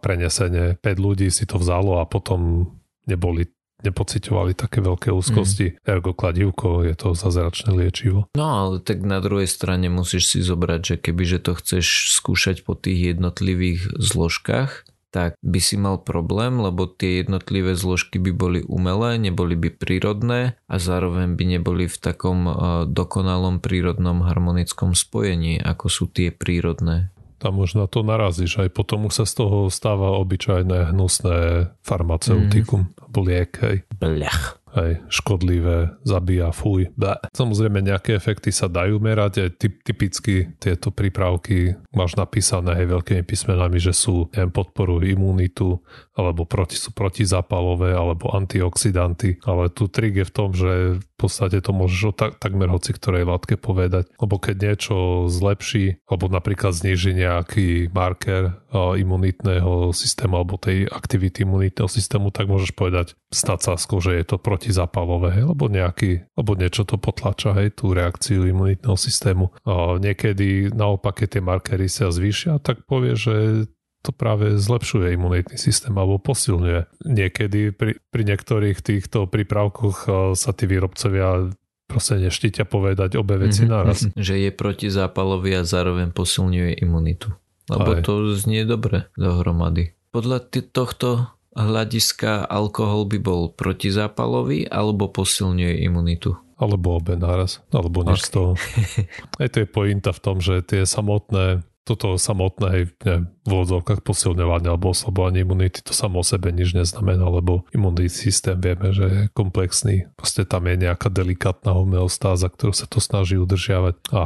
prenesenie 0.03 0.77
5 0.83 0.99
ľudí 0.99 1.31
si 1.31 1.47
to 1.47 1.55
vzalo 1.57 2.03
a 2.03 2.05
potom 2.05 2.69
neboli 3.07 3.47
nepocitovali 3.85 4.53
také 4.57 4.79
veľké 4.81 5.09
úzkosti. 5.13 5.73
Mm. 5.73 5.75
Ergo 5.85 6.11
kladivko 6.13 6.85
je 6.85 6.95
to 6.97 7.13
zázračné 7.17 7.73
liečivo. 7.73 8.29
No 8.37 8.45
ale 8.45 8.73
tak 8.81 9.01
na 9.01 9.21
druhej 9.21 9.50
strane 9.50 9.89
musíš 9.91 10.38
si 10.38 10.39
zobrať, 10.41 10.81
že 10.81 10.95
kebyže 11.01 11.39
to 11.41 11.57
chceš 11.57 12.13
skúšať 12.15 12.63
po 12.65 12.77
tých 12.77 13.15
jednotlivých 13.15 13.97
zložkách, 13.97 14.85
tak 15.11 15.35
by 15.43 15.59
si 15.59 15.75
mal 15.75 16.00
problém, 16.00 16.63
lebo 16.63 16.88
tie 16.88 17.21
jednotlivé 17.21 17.75
zložky 17.75 18.15
by 18.17 18.31
boli 18.31 18.59
umelé, 18.63 19.19
neboli 19.19 19.59
by 19.59 19.75
prírodné 19.75 20.55
a 20.71 20.75
zároveň 20.79 21.35
by 21.35 21.59
neboli 21.59 21.85
v 21.91 21.97
takom 22.00 22.47
e, 22.47 22.53
dokonalom 22.88 23.59
prírodnom 23.59 24.23
harmonickom 24.23 24.95
spojení, 24.95 25.59
ako 25.59 25.85
sú 25.91 26.03
tie 26.07 26.31
prírodné. 26.31 27.11
Tam 27.41 27.57
možno 27.57 27.89
to 27.89 28.05
narazíš, 28.05 28.62
aj 28.62 28.69
potom 28.69 29.10
sa 29.10 29.25
z 29.25 29.41
toho 29.41 29.74
stáva 29.74 30.13
obyčajné 30.21 30.93
hnusné 30.93 31.74
farmaceutikum, 31.81 32.93
mm. 32.93 33.17
liek. 33.17 33.51
Hej. 33.57 33.77
Blech 33.98 34.62
aj 34.71 35.03
škodlivé, 35.12 36.00
zabíja, 36.07 36.55
fuj. 36.55 36.88
Bleh. 36.95 37.19
Samozrejme 37.36 37.83
nejaké 37.83 38.15
efekty 38.15 38.55
sa 38.55 38.71
dajú 38.71 39.03
merať, 39.03 39.33
aj 39.48 39.50
typ, 39.60 39.74
typicky 39.83 40.55
tieto 40.57 40.95
prípravky 40.95 41.75
máš 41.91 42.15
napísané 42.15 42.79
aj 42.83 43.00
veľkými 43.00 43.24
písmenami, 43.27 43.77
že 43.83 43.91
sú 43.91 44.31
neviem, 44.31 44.51
podporujú 44.51 45.03
imunitu, 45.03 45.83
alebo 46.18 46.50
proti, 46.50 46.82
sú 46.82 46.96
protizapalové, 46.96 47.94
alebo 47.94 48.34
antioxidanty, 48.34 49.38
ale 49.46 49.70
tu 49.70 49.86
trik 49.86 50.18
je 50.18 50.25
v 50.25 50.34
tom, 50.34 50.50
že 50.58 50.98
v 50.98 51.06
podstate 51.20 51.62
to 51.62 51.72
môžeš 51.75 52.01
o 52.10 52.13
tak, 52.18 52.41
takmer 52.41 52.72
hoci 52.72 52.98
ktorej 52.98 53.30
látke 53.30 53.62
povedať, 53.62 54.10
lebo 54.18 54.41
keď 54.41 54.56
niečo 54.58 54.96
zlepší, 55.30 56.01
alebo 56.10 56.25
napríklad 56.32 56.74
zniží 56.74 57.13
nejaký 57.13 57.94
marker 57.94 58.58
imunitného 58.74 59.91
systému 59.91 60.41
alebo 60.41 60.56
tej 60.56 60.88
aktivity 60.88 61.44
imunitného 61.44 61.91
systému, 61.91 62.32
tak 62.34 62.48
môžeš 62.50 62.72
povedať 62.74 63.13
s 63.30 63.41
nadsázkou, 63.46 64.00
že 64.00 64.15
je 64.15 64.25
to 64.25 64.41
proti 64.41 64.72
protizapalové, 64.72 65.36
hej, 65.36 65.46
lebo 65.51 65.68
nejaký, 65.68 66.32
alebo 66.38 66.56
niečo 66.56 66.88
to 66.88 66.96
potlača, 66.96 67.51
hej, 67.58 67.75
tú 67.75 67.91
reakciu 67.91 68.48
imunitného 68.48 68.96
systému. 68.96 69.51
A 69.68 70.00
niekedy 70.00 70.72
naopak, 70.72 71.20
keď 71.20 71.27
tie 71.27 71.44
markery 71.44 71.88
sa 71.91 72.08
zvýšia, 72.08 72.63
tak 72.63 72.88
povie, 72.88 73.20
že 73.20 73.65
to 74.01 74.10
práve 74.10 74.58
zlepšuje 74.58 75.13
imunitný 75.13 75.58
systém 75.58 75.93
alebo 75.93 76.17
posilňuje. 76.17 77.05
Niekedy 77.05 77.74
pri, 77.74 78.01
pri 78.10 78.24
niektorých 78.25 78.81
týchto 78.81 79.29
prípravkoch 79.29 80.10
sa 80.34 80.51
tí 80.58 80.65
výrobcovia 80.65 81.53
proste 81.86 82.17
neštítia 82.17 82.63
povedať 82.63 83.20
obe 83.20 83.36
veci 83.38 83.67
mm-hmm, 83.67 83.75
naraz. 83.75 84.08
Že 84.15 84.48
je 84.48 84.51
protizápalový 84.55 85.60
a 85.60 85.67
zároveň 85.67 86.15
posilňuje 86.15 86.79
imunitu. 86.79 87.36
Lebo 87.67 88.00
Aj. 88.00 88.01
to 88.01 88.31
znie 88.34 88.63
dobre 88.63 89.12
dohromady. 89.20 89.93
Podľa 90.15 90.50
tohto 90.72 91.31
hľadiska 91.51 92.48
alkohol 92.48 93.08
by 93.12 93.20
bol 93.20 93.41
protizápalový 93.51 94.72
alebo 94.72 95.12
posilňuje 95.12 95.84
imunitu? 95.84 96.39
alebo 96.62 97.01
obe 97.01 97.17
naraz, 97.17 97.58
alebo 97.74 98.05
nič 98.05 98.22
okay. 98.22 98.27
z 98.29 98.31
toho. 98.38 98.51
Aj 99.41 99.50
to 99.50 99.65
je 99.65 99.67
pointa 99.67 100.13
v 100.13 100.22
tom, 100.22 100.38
že 100.38 100.62
tie 100.62 100.86
samotné 100.86 101.65
toto 101.81 102.13
samotné 102.13 102.93
ne, 103.05 103.15
v 103.41 103.50
úvodzovkách 103.50 104.05
posilňovanie 104.05 104.69
alebo 104.69 104.93
oslabovanie 104.93 105.41
imunity, 105.41 105.81
to 105.81 105.97
samo 105.97 106.21
o 106.21 106.25
sebe 106.25 106.53
nič 106.53 106.77
neznamená, 106.77 107.25
lebo 107.25 107.65
imunný 107.73 108.05
systém 108.05 108.53
vieme, 108.61 108.93
že 108.93 109.05
je 109.09 109.21
komplexný. 109.33 110.05
Proste 110.13 110.45
tam 110.45 110.69
je 110.69 110.77
nejaká 110.77 111.09
delikátna 111.09 111.73
homeostáza, 111.73 112.53
ktorú 112.53 112.73
sa 112.77 112.85
to 112.85 113.01
snaží 113.01 113.41
udržiavať 113.41 113.97
a 114.13 114.21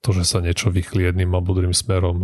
to, 0.00 0.16
že 0.16 0.24
sa 0.24 0.40
niečo 0.40 0.72
vychli 0.72 1.06
jedným 1.08 1.36
a 1.36 1.44
budrým 1.44 1.76
smerom, 1.76 2.20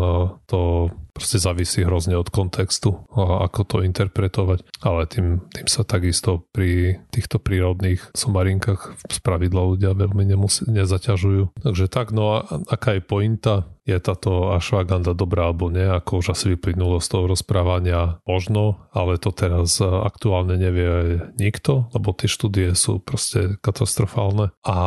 to 0.49 0.91
proste 1.17 1.41
závisí 1.41 1.81
hrozne 1.81 2.21
od 2.21 2.29
kontextu 2.29 3.09
a 3.09 3.49
ako 3.49 3.61
to 3.65 3.77
interpretovať. 3.85 4.69
Ale 4.85 5.09
tým, 5.09 5.41
tým 5.49 5.69
sa 5.69 5.81
takisto 5.81 6.45
pri 6.53 7.01
týchto 7.09 7.41
prírodných 7.41 8.05
somarinkách 8.13 9.01
z 9.09 9.19
pravidla 9.25 9.63
ľudia 9.65 9.97
veľmi 9.97 10.29
nemusí, 10.29 10.69
nezaťažujú. 10.69 11.65
Takže 11.65 11.89
tak, 11.89 12.13
no 12.13 12.37
a 12.37 12.61
aká 12.69 13.01
je 13.01 13.03
pointa? 13.05 13.65
Je 13.87 13.95
táto 14.03 14.51
ashwagandha 14.51 15.15
dobrá 15.15 15.47
alebo 15.47 15.71
nie? 15.71 15.87
Ako 15.87 16.19
už 16.19 16.35
asi 16.35 16.51
vyplynulo 16.59 16.99
z 16.99 17.07
toho 17.07 17.31
rozprávania 17.31 18.19
možno, 18.27 18.83
ale 18.91 19.15
to 19.15 19.31
teraz 19.31 19.79
aktuálne 19.79 20.59
nevie 20.59 21.23
nikto, 21.39 21.87
lebo 21.95 22.11
tie 22.11 22.27
štúdie 22.27 22.75
sú 22.75 22.99
proste 22.99 23.55
katastrofálne 23.63 24.51
a 24.67 24.79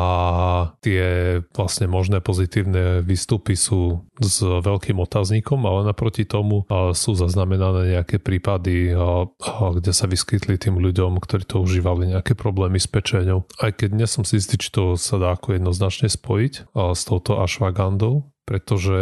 tie 0.84 1.40
vlastne 1.56 1.88
možné 1.88 2.20
pozitívne 2.20 2.79
výstupy 3.04 3.56
sú 3.56 4.04
s 4.20 4.44
veľkým 4.44 5.00
otáznikom, 5.00 5.64
ale 5.64 5.88
naproti 5.88 6.28
tomu 6.28 6.64
sú 6.96 7.16
zaznamenané 7.16 8.00
nejaké 8.00 8.20
prípady, 8.20 8.96
kde 9.50 9.92
sa 9.92 10.06
vyskytli 10.10 10.60
tým 10.60 10.80
ľuďom, 10.80 11.20
ktorí 11.22 11.44
to 11.48 11.64
užívali 11.64 12.12
nejaké 12.14 12.36
problémy 12.36 12.78
s 12.78 12.92
pečenou. 12.92 13.46
Aj 13.60 13.72
keď 13.72 13.90
nie 13.96 14.08
som 14.08 14.24
si 14.28 14.40
istý, 14.40 14.60
či 14.60 14.70
to 14.72 14.96
sa 15.00 15.20
dá 15.20 15.36
ako 15.36 15.60
jednoznačne 15.60 16.10
spojiť 16.12 16.74
s 16.74 17.02
touto 17.08 17.40
ashwagandou, 17.44 18.30
pretože 18.50 18.98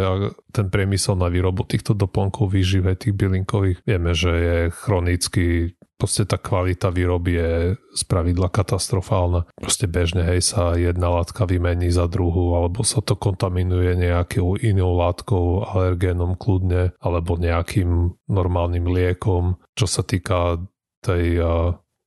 ten 0.52 0.68
priemysel 0.68 1.16
na 1.16 1.32
výrobu 1.32 1.64
týchto 1.64 1.96
doplnkov 1.96 2.52
výžive, 2.52 2.92
tých 3.00 3.16
bylinkových, 3.16 3.80
vieme, 3.88 4.12
že 4.12 4.28
je 4.28 4.56
chronicky 4.76 5.72
proste 5.98 6.24
tá 6.24 6.38
kvalita 6.38 6.94
výroby 6.94 7.32
je 7.34 7.52
z 7.74 8.02
pravidla 8.06 8.48
katastrofálna. 8.48 9.50
Proste 9.58 9.90
bežne, 9.90 10.22
hej, 10.22 10.40
sa 10.46 10.78
jedna 10.78 11.10
látka 11.10 11.44
vymení 11.44 11.90
za 11.90 12.06
druhú, 12.06 12.54
alebo 12.54 12.86
sa 12.86 13.02
to 13.02 13.18
kontaminuje 13.18 13.98
nejakou 13.98 14.54
inou 14.62 14.94
látkou, 14.94 15.66
alergénom 15.66 16.38
kľudne, 16.38 16.94
alebo 17.02 17.34
nejakým 17.34 18.14
normálnym 18.30 18.86
liekom. 18.86 19.58
Čo 19.74 19.86
sa 19.90 20.06
týka 20.06 20.62
tej 21.02 21.42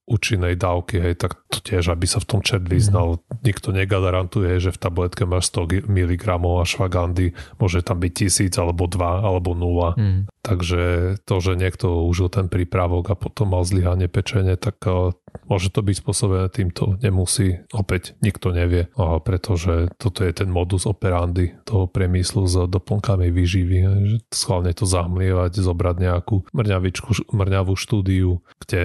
účinnej 0.10 0.58
dávky, 0.58 1.00
hej, 1.00 1.16
tak 1.16 1.40
to 1.48 1.62
tiež, 1.62 1.94
aby 1.94 2.10
sa 2.10 2.20
v 2.20 2.28
tom 2.28 2.42
čert 2.42 2.66
vyznal. 2.66 3.22
Mm. 3.22 3.48
Nikto 3.48 3.70
negarantuje, 3.72 4.58
že 4.58 4.74
v 4.74 4.82
tabletke 4.82 5.24
máš 5.30 5.54
100 5.54 5.88
mg 5.88 6.26
švagandy, 6.66 7.38
môže 7.62 7.86
tam 7.86 8.02
byť 8.02 8.12
tisíc, 8.12 8.54
alebo 8.58 8.90
dva, 8.90 9.22
alebo 9.22 9.54
nula. 9.54 9.94
Mm. 9.96 10.28
Takže 10.42 11.16
to, 11.22 11.36
že 11.38 11.54
niekto 11.54 12.10
užil 12.10 12.34
ten 12.34 12.50
prípravok 12.50 13.14
a 13.14 13.16
potom 13.16 13.54
mal 13.54 13.62
zlyhanie 13.62 14.10
pečenie, 14.10 14.58
tak 14.58 14.82
uh, 14.90 15.14
môže 15.46 15.70
to 15.70 15.86
byť 15.86 15.96
spôsobené 16.02 16.50
týmto, 16.50 16.98
nemusí, 16.98 17.62
opäť 17.70 18.18
nikto 18.26 18.50
nevie, 18.50 18.90
uh, 18.98 19.22
pretože 19.22 19.94
toto 20.02 20.26
je 20.26 20.34
ten 20.34 20.50
modus 20.50 20.90
operandi 20.90 21.54
toho 21.62 21.86
priemyslu 21.86 22.50
s 22.50 22.58
doplnkami 22.58 23.30
výživy, 23.30 23.78
že 24.10 24.18
schválne 24.34 24.74
to 24.74 24.90
zahmlievať, 24.90 25.62
zobrať 25.62 25.96
nejakú 26.02 26.50
mrňavičku, 26.58 27.32
mrňavú 27.38 27.78
štúdiu, 27.78 28.42
kde 28.66 28.82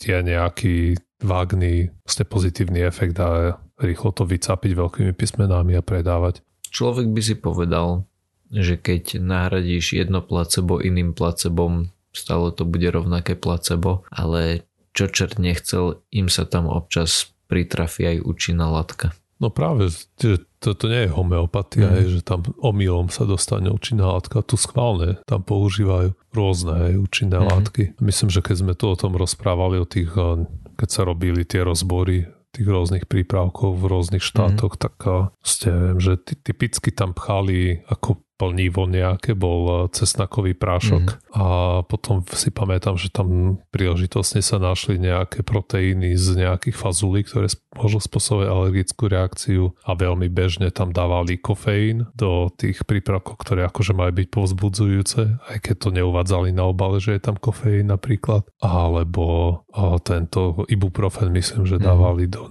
je 0.00 0.16
nejaký 0.20 0.76
vágný 1.20 1.92
vlastne 2.04 2.24
pozitívny 2.24 2.80
efekt 2.80 3.20
a 3.20 3.60
rýchlo 3.76 4.12
to 4.16 4.24
vycápiť 4.24 4.72
veľkými 4.72 5.12
písmenami 5.12 5.76
a 5.76 5.84
predávať. 5.84 6.40
Človek 6.72 7.12
by 7.12 7.20
si 7.20 7.34
povedal, 7.36 8.08
že 8.50 8.80
keď 8.80 9.20
nahradíš 9.20 9.94
jedno 9.94 10.24
placebo 10.24 10.80
iným 10.80 11.14
placebom, 11.14 11.92
stále 12.10 12.50
to 12.50 12.66
bude 12.66 12.86
rovnaké 12.90 13.38
placebo, 13.38 14.02
ale 14.10 14.66
čo 14.90 15.06
čert 15.06 15.38
nechcel, 15.38 16.02
im 16.10 16.26
sa 16.26 16.48
tam 16.48 16.66
občas 16.66 17.30
pritrafi 17.46 18.16
aj 18.16 18.26
účinná 18.26 18.66
látka. 18.66 19.14
No 19.40 19.48
práve, 19.48 19.88
že 20.20 20.44
toto 20.60 20.84
nie 20.92 21.08
je 21.08 21.16
homeopatia, 21.16 21.88
mm. 21.88 21.96
je, 21.96 22.06
že 22.18 22.22
tam 22.22 22.44
omylom 22.60 23.08
sa 23.08 23.24
dostane 23.24 23.72
účinná 23.72 24.04
látka, 24.12 24.44
tu 24.44 24.60
schválne 24.60 25.16
tam 25.24 25.40
používajú 25.40 26.12
rôzne 26.36 27.00
účinné 27.00 27.40
mm. 27.40 27.46
látky. 27.48 27.82
Myslím, 28.04 28.28
že 28.28 28.44
keď 28.44 28.56
sme 28.60 28.72
tu 28.76 28.92
o 28.92 29.00
tom 29.00 29.16
rozprávali, 29.16 29.80
o 29.80 29.88
tých, 29.88 30.12
eh, 30.12 30.44
keď 30.76 30.88
sa 30.92 31.02
robili 31.08 31.48
tie 31.48 31.64
rozbory 31.64 32.28
tých 32.50 32.66
rôznych 32.66 33.06
prípravkov 33.06 33.78
v 33.78 33.88
rôznych 33.88 34.22
štátoch, 34.22 34.76
mm. 34.76 34.80
tak 34.82 34.94
ste, 35.40 35.70
viem, 35.70 36.00
že 36.02 36.18
typicky 36.20 36.92
tam 36.92 37.16
pchali 37.16 37.86
ako 37.88 38.20
plnivo 38.40 38.88
nejaké, 38.88 39.36
bol 39.36 39.60
eh, 39.68 39.76
cesnakový 39.92 40.56
prášok 40.56 41.04
mm. 41.04 41.16
a 41.36 41.44
potom 41.84 42.24
si 42.32 42.48
pamätám, 42.48 42.96
že 42.96 43.12
tam 43.12 43.60
príležitostne 43.68 44.40
sa 44.40 44.56
našli 44.56 44.96
nejaké 44.96 45.44
proteíny 45.44 46.16
z 46.16 46.40
nejakých 46.40 46.80
fazulí, 46.80 47.20
ktoré 47.28 47.52
môžu 47.76 48.00
spôsobiť 48.00 48.48
alergickú 48.48 49.12
reakciu 49.12 49.76
a 49.84 49.92
veľmi 49.92 50.32
bežne 50.32 50.72
tam 50.72 50.96
dávali 50.96 51.36
kofeín 51.36 52.08
do 52.16 52.48
tých 52.56 52.88
prípravkov, 52.88 53.36
ktoré 53.44 53.68
akože 53.68 53.92
majú 53.92 54.16
byť 54.16 54.28
povzbudzujúce, 54.32 55.20
aj 55.52 55.58
keď 55.60 55.76
to 55.76 55.88
neuvádzali 55.92 56.56
na 56.56 56.64
obale, 56.72 56.96
že 56.98 57.20
je 57.20 57.22
tam 57.22 57.36
kofeín 57.36 57.92
napríklad, 57.92 58.48
alebo 58.64 59.62
tento 60.02 60.64
ibuprofen 60.66 61.28
myslím, 61.36 61.68
že 61.68 61.76
mhm. 61.76 61.84
dávali 61.84 62.24
mm. 62.26 62.32
do 62.32 62.42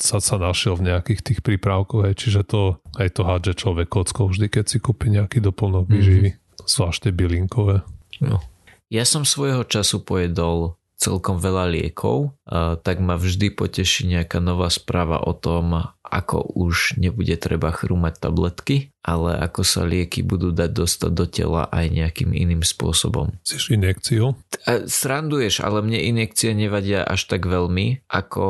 sa, 0.00 0.18
sa 0.18 0.36
našiel 0.40 0.80
v 0.80 0.90
nejakých 0.92 1.20
tých 1.20 1.40
prípravkoch, 1.44 2.08
hej, 2.08 2.16
čiže 2.16 2.40
to 2.48 2.80
aj 2.96 3.08
to 3.14 3.22
hádže 3.22 3.52
človek 3.60 3.86
kockou 3.92 4.32
vždy, 4.32 4.48
keď 4.48 4.64
si 4.66 4.80
kúpi 4.80 5.12
nejaký 5.12 5.44
doplnok 5.44 5.86
mm-hmm. 5.86 5.96
výživy, 6.00 6.30
zvlášte 6.64 7.12
bylinkové. 7.12 7.84
No. 8.24 8.40
Ja 8.90 9.06
som 9.06 9.28
svojho 9.28 9.68
času 9.68 10.02
pojedol 10.02 10.80
celkom 11.00 11.40
veľa 11.40 11.72
liekov, 11.72 12.36
tak 12.84 13.00
ma 13.00 13.16
vždy 13.16 13.56
poteší 13.56 14.04
nejaká 14.12 14.36
nová 14.36 14.68
správa 14.68 15.16
o 15.24 15.32
tom, 15.32 15.96
ako 16.10 16.42
už 16.58 16.98
nebude 16.98 17.38
treba 17.38 17.70
chrúmať 17.70 18.18
tabletky, 18.18 18.90
ale 19.00 19.38
ako 19.38 19.62
sa 19.62 19.86
lieky 19.86 20.26
budú 20.26 20.50
dať 20.50 20.70
dostať 20.74 21.10
do 21.14 21.26
tela 21.30 21.70
aj 21.70 21.86
nejakým 21.88 22.34
iným 22.34 22.66
spôsobom. 22.66 23.38
Chceš 23.46 23.78
injekciu? 23.78 24.34
Sranduješ, 24.66 25.62
ale 25.62 25.86
mne 25.86 26.02
injekcie 26.02 26.50
nevadia 26.52 27.06
až 27.06 27.30
tak 27.30 27.46
veľmi, 27.46 28.04
ako 28.10 28.44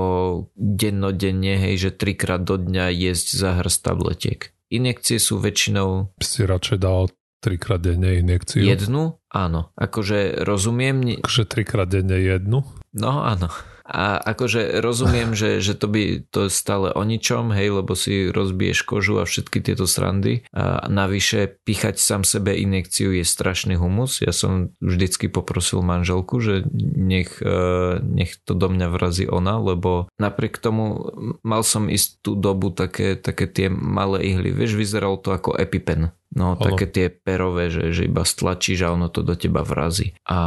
dennodenne, 0.56 1.60
hej, 1.60 1.88
že 1.88 1.90
trikrát 1.92 2.42
do 2.42 2.56
dňa 2.56 2.88
jesť 2.90 3.28
za 3.36 3.50
hrst 3.60 3.84
tabletiek. 3.84 4.40
Injekcie 4.72 5.20
sú 5.20 5.36
väčšinou... 5.42 6.16
Si 6.22 6.46
radšej 6.46 6.78
dal 6.80 7.12
trikrát 7.40 7.80
denne 7.80 8.20
injekciu? 8.20 8.62
Jednu? 8.62 9.18
Áno. 9.32 9.72
Akože 9.74 10.44
rozumiem... 10.44 11.20
Akože 11.24 11.44
trikrát 11.48 11.88
denne 11.90 12.20
jednu? 12.20 12.62
No 12.94 13.22
áno. 13.22 13.50
A 13.90 14.22
akože 14.22 14.78
rozumiem, 14.78 15.34
že, 15.34 15.58
že 15.58 15.74
to 15.74 15.90
by 15.90 16.22
to 16.30 16.46
je 16.46 16.50
stále 16.54 16.94
o 16.94 17.02
ničom, 17.02 17.50
hej, 17.50 17.82
lebo 17.82 17.98
si 17.98 18.30
rozbiješ 18.30 18.86
kožu 18.86 19.18
a 19.18 19.26
všetky 19.26 19.58
tieto 19.58 19.90
srandy. 19.90 20.46
A 20.54 20.86
navyše 20.86 21.58
pichať 21.66 21.98
sám 21.98 22.22
sebe 22.22 22.54
injekciu 22.54 23.10
je 23.10 23.26
strašný 23.26 23.74
humus. 23.74 24.22
Ja 24.22 24.30
som 24.30 24.70
vždycky 24.78 25.26
poprosil 25.26 25.82
manželku, 25.82 26.38
že 26.38 26.62
nech, 26.94 27.42
e, 27.42 27.98
nech 27.98 28.38
to 28.46 28.54
do 28.54 28.70
mňa 28.70 28.86
vrazí 28.94 29.26
ona, 29.26 29.58
lebo 29.58 30.06
napriek 30.22 30.62
tomu 30.62 31.10
mal 31.42 31.66
som 31.66 31.90
istú 31.90 32.38
dobu 32.38 32.70
také, 32.70 33.18
také 33.18 33.50
tie 33.50 33.66
malé 33.66 34.22
ihly. 34.30 34.54
Vieš, 34.54 34.78
vyzeralo 34.78 35.18
to 35.18 35.34
ako 35.34 35.58
EpiPen. 35.58 36.14
No, 36.30 36.54
ano. 36.54 36.62
také 36.62 36.86
tie 36.86 37.06
perové, 37.10 37.74
že, 37.74 37.90
že 37.90 38.06
iba 38.06 38.22
stlačíš 38.22 38.86
a 38.86 38.94
ono 38.94 39.10
to 39.10 39.26
do 39.26 39.34
teba 39.34 39.66
vrazí. 39.66 40.14
A 40.30 40.38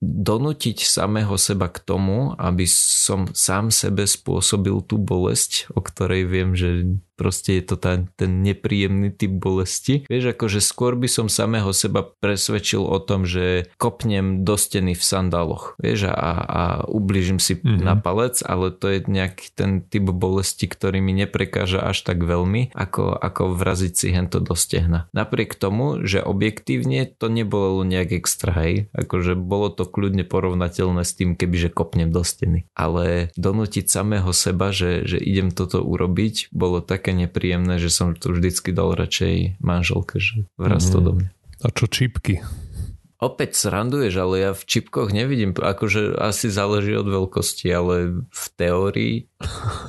donútiť 0.00 0.80
samého 0.80 1.36
seba 1.36 1.68
k 1.68 1.76
tomu, 1.84 2.32
aby 2.40 2.64
som 2.68 3.28
sám 3.36 3.68
sebe 3.68 4.08
spôsobil 4.08 4.80
tú 4.88 4.96
bolesť, 4.96 5.68
o 5.76 5.84
ktorej 5.84 6.24
viem, 6.24 6.56
že 6.56 6.96
proste 7.16 7.58
je 7.58 7.64
to 7.64 7.76
ten, 7.80 8.12
ten 8.14 8.44
nepríjemný 8.44 9.10
typ 9.10 9.32
bolesti. 9.32 10.04
Vieš, 10.06 10.36
akože 10.36 10.60
skôr 10.60 10.94
by 10.94 11.08
som 11.08 11.26
samého 11.32 11.72
seba 11.72 12.04
presvedčil 12.04 12.84
o 12.84 13.00
tom, 13.00 13.24
že 13.24 13.72
kopnem 13.80 14.44
do 14.44 14.54
steny 14.60 14.92
v 14.92 15.02
sandáloch, 15.02 15.80
vieš, 15.80 16.12
a, 16.12 16.32
a 16.44 16.62
ubližím 16.86 17.40
si 17.40 17.56
mm-hmm. 17.56 17.80
na 17.82 17.96
palec, 17.96 18.44
ale 18.44 18.70
to 18.70 18.92
je 18.92 18.98
nejaký 19.08 19.56
ten 19.56 19.80
typ 19.80 20.12
bolesti, 20.12 20.68
ktorý 20.68 21.00
mi 21.00 21.16
neprekáža 21.16 21.82
až 21.82 22.04
tak 22.04 22.20
veľmi, 22.22 22.76
ako, 22.76 23.16
ako 23.16 23.56
vraziť 23.56 23.92
si 23.96 24.08
hento 24.12 24.38
do 24.38 24.52
stehna. 24.52 25.08
Napriek 25.16 25.56
tomu, 25.56 26.04
že 26.04 26.20
objektívne 26.20 27.08
to 27.08 27.32
nebolo 27.32 27.80
nejak 27.82 28.12
extra, 28.12 28.52
hej, 28.52 28.92
akože 28.92 29.34
bolo 29.34 29.72
to 29.72 29.88
kľudne 29.88 30.28
porovnateľné 30.28 31.02
s 31.02 31.16
tým, 31.16 31.32
kebyže 31.32 31.72
kopnem 31.72 32.12
do 32.12 32.20
steny. 32.20 32.68
Ale 32.76 33.32
donútiť 33.40 33.88
samého 33.88 34.28
seba, 34.36 34.70
že, 34.74 35.08
že 35.08 35.16
idem 35.16 35.48
toto 35.48 35.80
urobiť, 35.80 36.52
bolo 36.52 36.84
tak 36.84 37.05
také 37.06 37.22
nepríjemné, 37.22 37.78
že 37.78 37.86
som 37.86 38.18
to 38.18 38.34
vždycky 38.34 38.74
dal 38.74 38.98
radšej 38.98 39.62
manželke, 39.62 40.18
že 40.18 40.42
vraz 40.58 40.90
to 40.90 40.98
mm. 40.98 41.04
do 41.06 41.12
mňa. 41.22 41.30
A 41.62 41.66
čo 41.70 41.86
čípky? 41.86 42.42
Opäť 43.16 43.56
sranduješ, 43.56 44.14
ale 44.20 44.34
ja 44.44 44.50
v 44.52 44.62
čipkoch 44.68 45.08
nevidím, 45.08 45.56
akože 45.56 46.20
asi 46.20 46.52
záleží 46.52 46.92
od 46.92 47.08
veľkosti, 47.08 47.66
ale 47.72 47.94
v 48.28 48.44
teórii, 48.60 49.14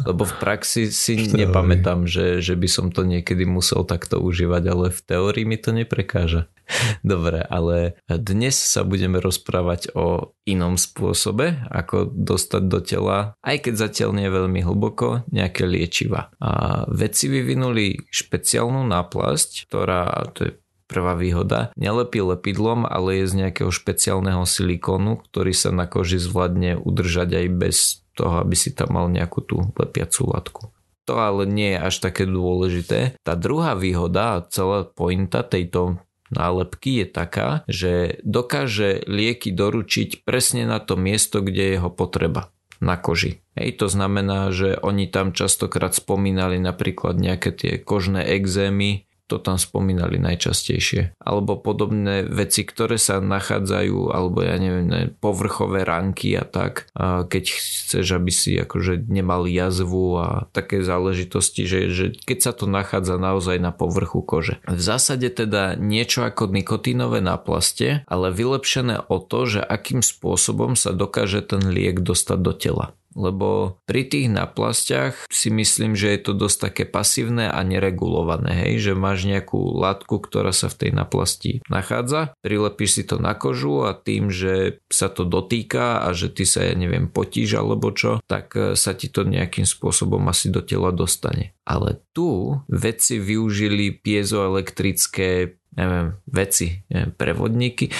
lebo 0.07 0.23
v 0.23 0.33
praxi 0.39 0.87
si 0.87 1.27
nepamätám, 1.43 2.07
že, 2.07 2.39
že 2.39 2.55
by 2.55 2.67
som 2.71 2.87
to 2.87 3.03
niekedy 3.03 3.43
musel 3.43 3.83
takto 3.83 4.23
užívať, 4.23 4.63
ale 4.71 4.85
v 4.95 5.01
teórii 5.03 5.43
mi 5.43 5.59
to 5.59 5.75
neprekáža. 5.75 6.47
Dobre, 7.03 7.43
ale 7.43 7.99
dnes 8.07 8.55
sa 8.55 8.87
budeme 8.87 9.19
rozprávať 9.19 9.91
o 9.95 10.35
inom 10.47 10.79
spôsobe, 10.79 11.67
ako 11.67 12.11
dostať 12.11 12.63
do 12.67 12.79
tela, 12.79 13.17
aj 13.43 13.67
keď 13.67 13.73
zatiaľ 13.75 14.09
nie 14.15 14.25
je 14.27 14.37
veľmi 14.39 14.61
hlboko, 14.63 15.27
nejaké 15.31 15.67
liečiva. 15.67 16.31
A 16.39 16.83
vedci 16.87 17.27
vyvinuli 17.27 18.07
špeciálnu 18.07 18.87
náplasť, 18.87 19.67
ktorá, 19.67 20.31
to 20.31 20.39
je 20.47 20.51
prvá 20.87 21.13
výhoda. 21.13 21.69
Nelepí 21.75 22.23
lepidlom, 22.23 22.87
ale 22.87 23.21
je 23.21 23.25
z 23.29 23.33
nejakého 23.45 23.69
špeciálneho 23.69 24.47
silikónu, 24.47 25.19
ktorý 25.27 25.53
sa 25.53 25.69
na 25.75 25.85
koži 25.85 26.17
zvládne 26.17 26.79
udržať 26.79 27.29
aj 27.43 27.47
bez 27.53 27.77
toho, 28.17 28.41
aby 28.41 28.55
si 28.57 28.73
tam 28.73 28.97
mal 28.97 29.05
nejakú 29.11 29.45
tú 29.45 29.69
lepiacu 29.77 30.21
látku. 30.25 30.63
To 31.07 31.13
ale 31.15 31.47
nie 31.47 31.77
je 31.77 31.79
až 31.79 31.95
také 32.03 32.27
dôležité. 32.27 33.15
Tá 33.23 33.39
druhá 33.39 33.79
výhoda 33.79 34.39
a 34.39 34.43
celá 34.43 34.83
pointa 34.83 35.39
tejto 35.39 36.03
nálepky 36.31 37.03
je 37.03 37.07
taká, 37.07 37.49
že 37.71 38.19
dokáže 38.27 39.07
lieky 39.07 39.55
doručiť 39.55 40.27
presne 40.27 40.67
na 40.67 40.83
to 40.83 40.99
miesto, 40.99 41.39
kde 41.39 41.61
je 41.63 41.75
jeho 41.79 41.91
potreba 41.91 42.51
na 42.83 42.99
koži. 42.99 43.41
Hej, 43.57 43.81
to 43.81 43.87
znamená, 43.89 44.53
že 44.53 44.77
oni 44.77 45.09
tam 45.09 45.33
častokrát 45.33 45.97
spomínali 45.97 46.61
napríklad 46.61 47.17
nejaké 47.17 47.49
tie 47.55 47.73
kožné 47.81 48.21
exémy, 48.37 49.06
to 49.27 49.37
tam 49.43 49.59
spomínali 49.59 50.17
najčastejšie. 50.17 51.19
Alebo 51.19 51.59
podobné 51.59 52.23
veci, 52.23 52.63
ktoré 52.63 52.95
sa 52.95 53.19
nachádzajú, 53.19 54.15
alebo 54.15 54.39
ja 54.41 54.55
neviem, 54.55 54.87
ne, 54.87 55.01
povrchové 55.11 55.83
ranky 55.83 56.33
a 56.39 56.47
tak, 56.47 56.87
a 56.95 57.27
keď 57.27 57.43
chceš, 57.51 58.07
aby 58.15 58.31
si 58.31 58.55
akože 58.55 59.03
nemal 59.11 59.43
jazvu 59.45 60.07
a 60.17 60.27
také 60.55 60.81
záležitosti, 60.81 61.67
že, 61.67 61.79
že 61.91 62.05
keď 62.23 62.39
sa 62.39 62.51
to 62.55 62.65
nachádza 62.65 63.19
naozaj 63.19 63.59
na 63.59 63.75
povrchu 63.75 64.23
kože. 64.23 64.63
V 64.63 64.81
zásade 64.81 65.27
teda 65.27 65.75
niečo 65.75 66.23
ako 66.23 66.47
nikotínové 66.47 67.19
náplaste, 67.19 68.07
ale 68.07 68.31
vylepšené 68.31 69.03
o 69.11 69.19
to, 69.19 69.59
že 69.59 69.61
akým 69.61 69.99
spôsobom 69.99 70.79
sa 70.79 70.95
dokáže 70.95 71.43
ten 71.43 71.61
liek 71.67 71.99
dostať 71.99 72.39
do 72.39 72.55
tela 72.55 72.95
lebo 73.17 73.81
pri 73.89 74.05
tých 74.05 74.29
naplastiach 74.29 75.25
si 75.27 75.49
myslím, 75.49 75.97
že 75.97 76.13
je 76.13 76.19
to 76.21 76.33
dosť 76.37 76.57
také 76.69 76.83
pasívne 76.85 77.49
a 77.49 77.59
neregulované, 77.65 78.53
hej, 78.53 78.91
že 78.91 78.93
máš 78.93 79.25
nejakú 79.25 79.73
látku, 79.73 80.21
ktorá 80.21 80.53
sa 80.53 80.69
v 80.69 80.87
tej 80.87 80.91
naplasti 80.93 81.51
nachádza, 81.67 82.37
prilepíš 82.45 83.01
si 83.01 83.03
to 83.03 83.17
na 83.17 83.33
kožu 83.33 83.89
a 83.89 83.97
tým, 83.97 84.29
že 84.29 84.79
sa 84.93 85.09
to 85.09 85.25
dotýka 85.25 86.05
a 86.05 86.13
že 86.13 86.29
ty 86.29 86.45
sa, 86.45 86.61
ja 86.61 86.77
neviem, 86.77 87.09
potíš 87.09 87.57
alebo 87.57 87.89
čo, 87.89 88.21
tak 88.29 88.53
e, 88.53 88.77
sa 88.77 88.93
ti 88.93 89.09
to 89.09 89.25
nejakým 89.25 89.65
spôsobom 89.65 90.21
asi 90.29 90.53
do 90.53 90.61
tela 90.61 90.93
dostane. 90.93 91.57
Ale 91.65 91.99
tu 92.13 92.61
vedci 92.69 93.17
využili 93.17 93.97
piezoelektrické 93.99 95.57
neviem, 95.77 96.17
veci, 96.25 96.81
neviem, 96.89 97.13
prevodníky. 97.13 97.93